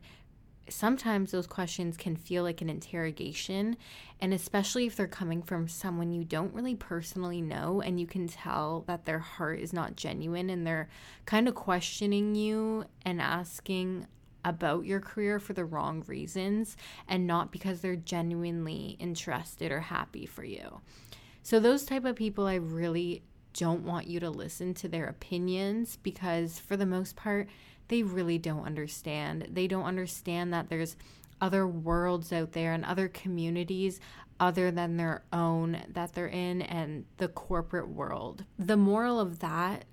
sometimes 0.70 1.32
those 1.32 1.48
questions 1.48 1.98
can 1.98 2.16
feel 2.16 2.44
like 2.44 2.62
an 2.62 2.70
interrogation. 2.70 3.78
And 4.20 4.34
especially 4.34 4.86
if 4.86 4.96
they're 4.96 5.08
coming 5.08 5.42
from 5.42 5.68
someone 5.68 6.12
you 6.12 6.24
don't 6.24 6.54
really 6.54 6.76
personally 6.76 7.42
know, 7.42 7.82
and 7.82 8.00
you 8.00 8.08
can 8.08 8.28
tell 8.28 8.84
that 8.88 9.06
their 9.06 9.20
heart 9.20 9.60
is 9.60 9.74
not 9.74 9.96
genuine 9.96 10.50
and 10.50 10.66
they're 10.66 10.90
kind 11.26 11.48
of 11.48 11.56
questioning 11.56 12.36
you 12.36 12.86
and 13.06 13.22
asking 13.22 14.08
about 14.46 14.86
your 14.86 15.02
career 15.02 15.40
for 15.40 15.54
the 15.54 15.66
wrong 15.66 16.04
reasons 16.08 16.78
and 17.08 17.28
not 17.28 17.52
because 17.52 17.82
they're 17.82 17.96
genuinely 17.96 18.96
interested 19.00 19.72
or 19.72 19.82
happy 19.82 20.26
for 20.26 20.44
you. 20.44 20.82
So 21.44 21.60
those 21.60 21.86
type 21.86 22.06
of 22.06 22.16
people 22.16 22.46
I 22.46 22.56
really 22.56 23.24
don't 23.54 23.84
want 23.84 24.08
you 24.08 24.20
to 24.20 24.30
listen 24.30 24.74
to 24.76 24.88
their 24.88 25.08
opinions 25.08 25.98
because 26.04 26.60
for 26.60 26.78
the 26.78 26.86
most 26.86 27.16
part 27.16 27.50
they 27.88 28.04
really 28.04 28.38
don't 28.38 28.66
understand. 28.66 29.48
They 29.52 29.68
don't 29.68 29.86
understand 29.86 30.54
that 30.54 30.70
there's 30.70 30.96
other 31.40 31.68
worlds 31.68 32.34
out 32.34 32.54
there 32.54 32.74
and 32.74 32.84
other 32.84 33.08
communities 33.08 34.00
other 34.40 34.72
than 34.72 34.98
their 34.98 35.24
own 35.34 35.82
that 35.90 36.14
they're 36.14 36.28
in 36.28 36.62
and 36.62 37.06
the 37.18 37.28
corporate 37.28 37.90
world. 37.90 38.44
The 38.58 38.78
moral 38.78 39.20
of 39.20 39.40
that 39.40 39.86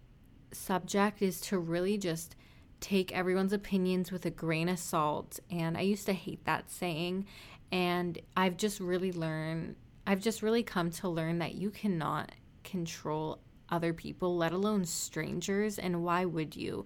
subject 0.53 1.23
is 1.23 1.41
to 1.43 1.59
really 1.59 1.99
just 1.99 2.37
take 2.81 3.13
everyone's 3.13 3.53
opinions 3.53 4.13
with 4.13 4.27
a 4.27 4.31
grain 4.31 4.69
of 4.69 4.79
salt. 4.79 5.41
And 5.51 5.77
I 5.77 5.83
used 5.83 6.07
to 6.07 6.13
hate 6.13 6.45
that 6.45 6.71
saying. 6.71 7.27
And 7.73 8.19
I've 8.37 8.57
just 8.57 8.81
really 8.81 9.13
learned, 9.13 9.77
I've 10.07 10.21
just 10.21 10.43
really 10.43 10.63
come 10.63 10.91
to 10.93 11.09
learn 11.09 11.39
that 11.39 11.55
you 11.55 11.71
cannot 11.71 12.33
control 12.63 13.41
other 13.71 13.95
people, 13.95 14.37
let 14.37 14.53
alone 14.53 14.85
strangers. 14.85 15.79
And 15.79 16.05
why 16.05 16.25
would 16.27 16.55
you? 16.55 16.85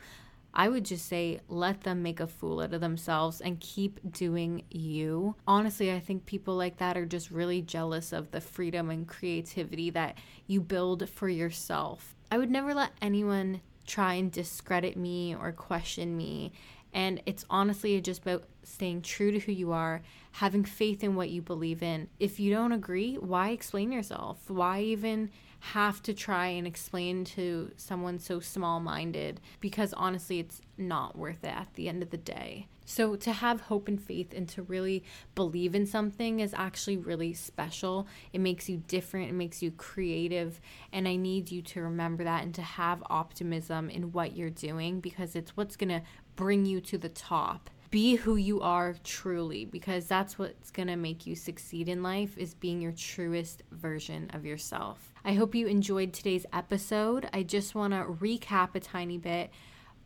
I 0.54 0.68
would 0.68 0.84
just 0.84 1.06
say 1.06 1.40
let 1.48 1.82
them 1.82 2.02
make 2.02 2.20
a 2.20 2.26
fool 2.26 2.61
out 2.61 2.72
of 2.72 2.80
themselves 2.80 3.40
and 3.40 3.61
keep 3.61 4.00
doing 4.12 4.64
you. 4.70 5.37
Honestly, 5.46 5.92
I 5.92 6.00
think 6.00 6.26
people 6.26 6.56
like 6.56 6.78
that 6.78 6.96
are 6.96 7.06
just 7.06 7.30
really 7.30 7.62
jealous 7.62 8.12
of 8.12 8.30
the 8.30 8.40
freedom 8.40 8.90
and 8.90 9.06
creativity 9.06 9.90
that 9.90 10.18
you 10.46 10.61
build 10.61 11.08
for 11.08 11.28
yourself. 11.28 12.16
I 12.30 12.38
would 12.38 12.50
never 12.50 12.74
let 12.74 12.92
anyone 13.00 13.61
try 13.87 14.14
and 14.14 14.30
discredit 14.30 14.96
me 14.96 15.34
or 15.34 15.52
question 15.52 16.16
me. 16.16 16.52
And 16.92 17.22
it's 17.26 17.44
honestly 17.50 18.00
just 18.00 18.22
about 18.22 18.44
staying 18.62 19.02
true 19.02 19.30
to 19.32 19.38
who 19.38 19.52
you 19.52 19.72
are, 19.72 20.02
having 20.32 20.64
faith 20.64 21.04
in 21.04 21.16
what 21.16 21.30
you 21.30 21.42
believe 21.42 21.82
in. 21.82 22.08
If 22.18 22.40
you 22.40 22.52
don't 22.52 22.72
agree, 22.72 23.16
why 23.16 23.50
explain 23.50 23.92
yourself? 23.92 24.38
Why 24.48 24.80
even 24.80 25.30
have 25.61 26.03
to 26.03 26.14
try 26.14 26.47
and 26.47 26.66
explain 26.66 27.25
to 27.25 27.73
someone 27.77 28.18
so 28.18 28.40
small 28.40 28.81
minded 28.81 29.40
because 29.61 29.92
honestly, 29.94 30.38
it's 30.38 30.61
not 30.77 31.16
worth 31.18 31.42
it 31.42 31.55
at 31.55 31.75
the 31.75 31.88
end 31.88 32.03
of 32.03 32.11
the 32.11 32.16
day. 32.16 32.68
So, 32.85 33.16
to 33.16 33.33
have 33.33 33.62
hope 33.62 33.87
and 33.87 34.01
faith 34.01 34.33
and 34.33 34.49
to 34.51 34.62
really 34.62 35.05
believe 35.35 35.75
in 35.75 35.85
something 35.85 36.40
is 36.40 36.55
actually 36.57 36.97
really 36.97 37.35
special. 37.35 38.07
It 38.33 38.40
makes 38.40 38.68
you 38.68 38.83
different, 38.88 39.29
it 39.29 39.35
makes 39.35 39.62
you 39.62 39.71
creative. 39.73 40.59
And 40.90 41.07
I 41.07 41.16
need 41.16 41.51
you 41.51 41.61
to 41.62 41.83
remember 41.83 42.25
that 42.25 42.44
and 42.44 42.55
to 42.55 42.62
have 42.62 43.03
optimism 43.11 43.90
in 43.90 44.12
what 44.12 44.37
you're 44.37 44.49
doing 44.49 45.01
because 45.01 45.37
it's 45.37 45.55
what's 45.55 45.77
going 45.77 45.90
to 45.90 46.03
bring 46.35 46.64
you 46.64 46.81
to 46.81 46.97
the 46.97 47.11
top 47.11 47.68
be 47.90 48.16
who 48.16 48.37
you 48.37 48.61
are 48.61 48.94
truly 49.05 49.64
because 49.64 50.07
that's 50.07 50.38
what's 50.38 50.70
going 50.70 50.88
to 50.88 50.96
make 50.96 51.27
you 51.27 51.35
succeed 51.35 51.88
in 51.88 52.03
life 52.03 52.37
is 52.37 52.55
being 52.55 52.81
your 52.81 52.92
truest 52.92 53.62
version 53.70 54.31
of 54.35 54.44
yourself. 54.44 55.12
I 55.24 55.35
hope 55.35 55.55
you 55.55 55.66
enjoyed 55.66 56.12
today's 56.12 56.46
episode. 56.53 57.29
I 57.33 57.42
just 57.42 57.74
want 57.74 57.92
to 57.94 58.05
recap 58.05 58.74
a 58.74 58.81
tiny 58.81 59.18
bit 59.18 59.51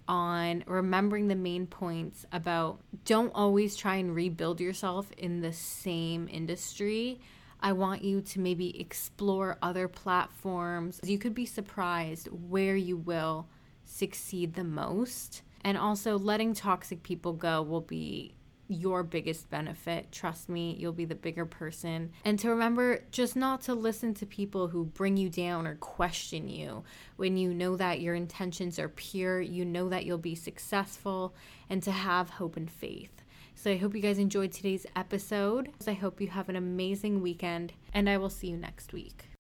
on 0.09 0.65
remembering 0.67 1.29
the 1.29 1.35
main 1.35 1.67
points 1.67 2.27
about 2.33 2.81
don't 3.05 3.33
always 3.35 3.77
try 3.77 3.97
and 3.97 4.15
rebuild 4.15 4.61
yourself 4.61 5.11
in 5.17 5.41
the 5.41 5.53
same 5.53 6.29
industry. 6.31 7.21
I 7.61 7.73
want 7.73 8.03
you 8.03 8.21
to 8.21 8.41
maybe 8.41 8.79
explore 8.81 9.59
other 9.63 9.87
platforms. 9.87 11.01
You 11.05 11.19
could 11.19 11.35
be 11.35 11.47
surprised 11.47 12.29
where 12.29 12.77
you 12.77 12.97
will 12.97 13.47
succeed 13.85 14.55
the 14.55 14.65
most. 14.65 15.43
And 15.65 15.79
also, 15.79 16.19
letting 16.19 16.55
toxic 16.55 17.03
people 17.03 17.33
go 17.33 17.63
will 17.63 17.81
be 17.81 18.35
your 18.69 19.03
biggest 19.03 19.51
benefit. 19.51 20.11
Trust 20.11 20.49
me, 20.49 20.77
you'll 20.79 20.93
be 20.93 21.05
the 21.05 21.15
bigger 21.15 21.45
person. 21.45 22.11
And 22.25 22.39
to 22.39 22.51
remember 22.51 23.05
just 23.11 23.37
not 23.37 23.61
to 23.63 23.75
listen 23.75 24.15
to 24.15 24.27
people 24.27 24.69
who 24.69 24.85
bring 24.85 25.17
you 25.17 25.29
down 25.29 25.67
or 25.67 25.75
question 25.77 26.49
you 26.49 26.85
when 27.17 27.37
you 27.37 27.53
know 27.53 27.77
that 27.77 28.01
your 28.01 28.15
intentions 28.15 28.79
are 28.79 28.89
pure, 28.89 29.41
you 29.41 29.65
know 29.65 29.89
that 29.89 30.05
you'll 30.05 30.19
be 30.19 30.35
successful, 30.35 31.35
and 31.69 31.83
to 31.83 31.91
have 31.91 32.31
hope 32.31 32.57
and 32.57 32.71
faith. 32.71 33.23
So 33.55 33.71
I 33.71 33.77
hope 33.77 33.95
you 33.95 34.01
guys 34.01 34.19
enjoyed 34.19 34.53
today's 34.53 34.87
episode. 34.97 35.71
I 35.87 35.93
hope 35.93 36.21
you 36.21 36.29
have 36.29 36.49
an 36.49 36.57
amazing 36.57 37.21
weekend, 37.21 37.75
and 37.93 38.09
I 38.09 38.17
will 38.17 38.31
see 38.31 38.49
you 38.49 38.57
next 38.57 38.93
week. 38.93 39.27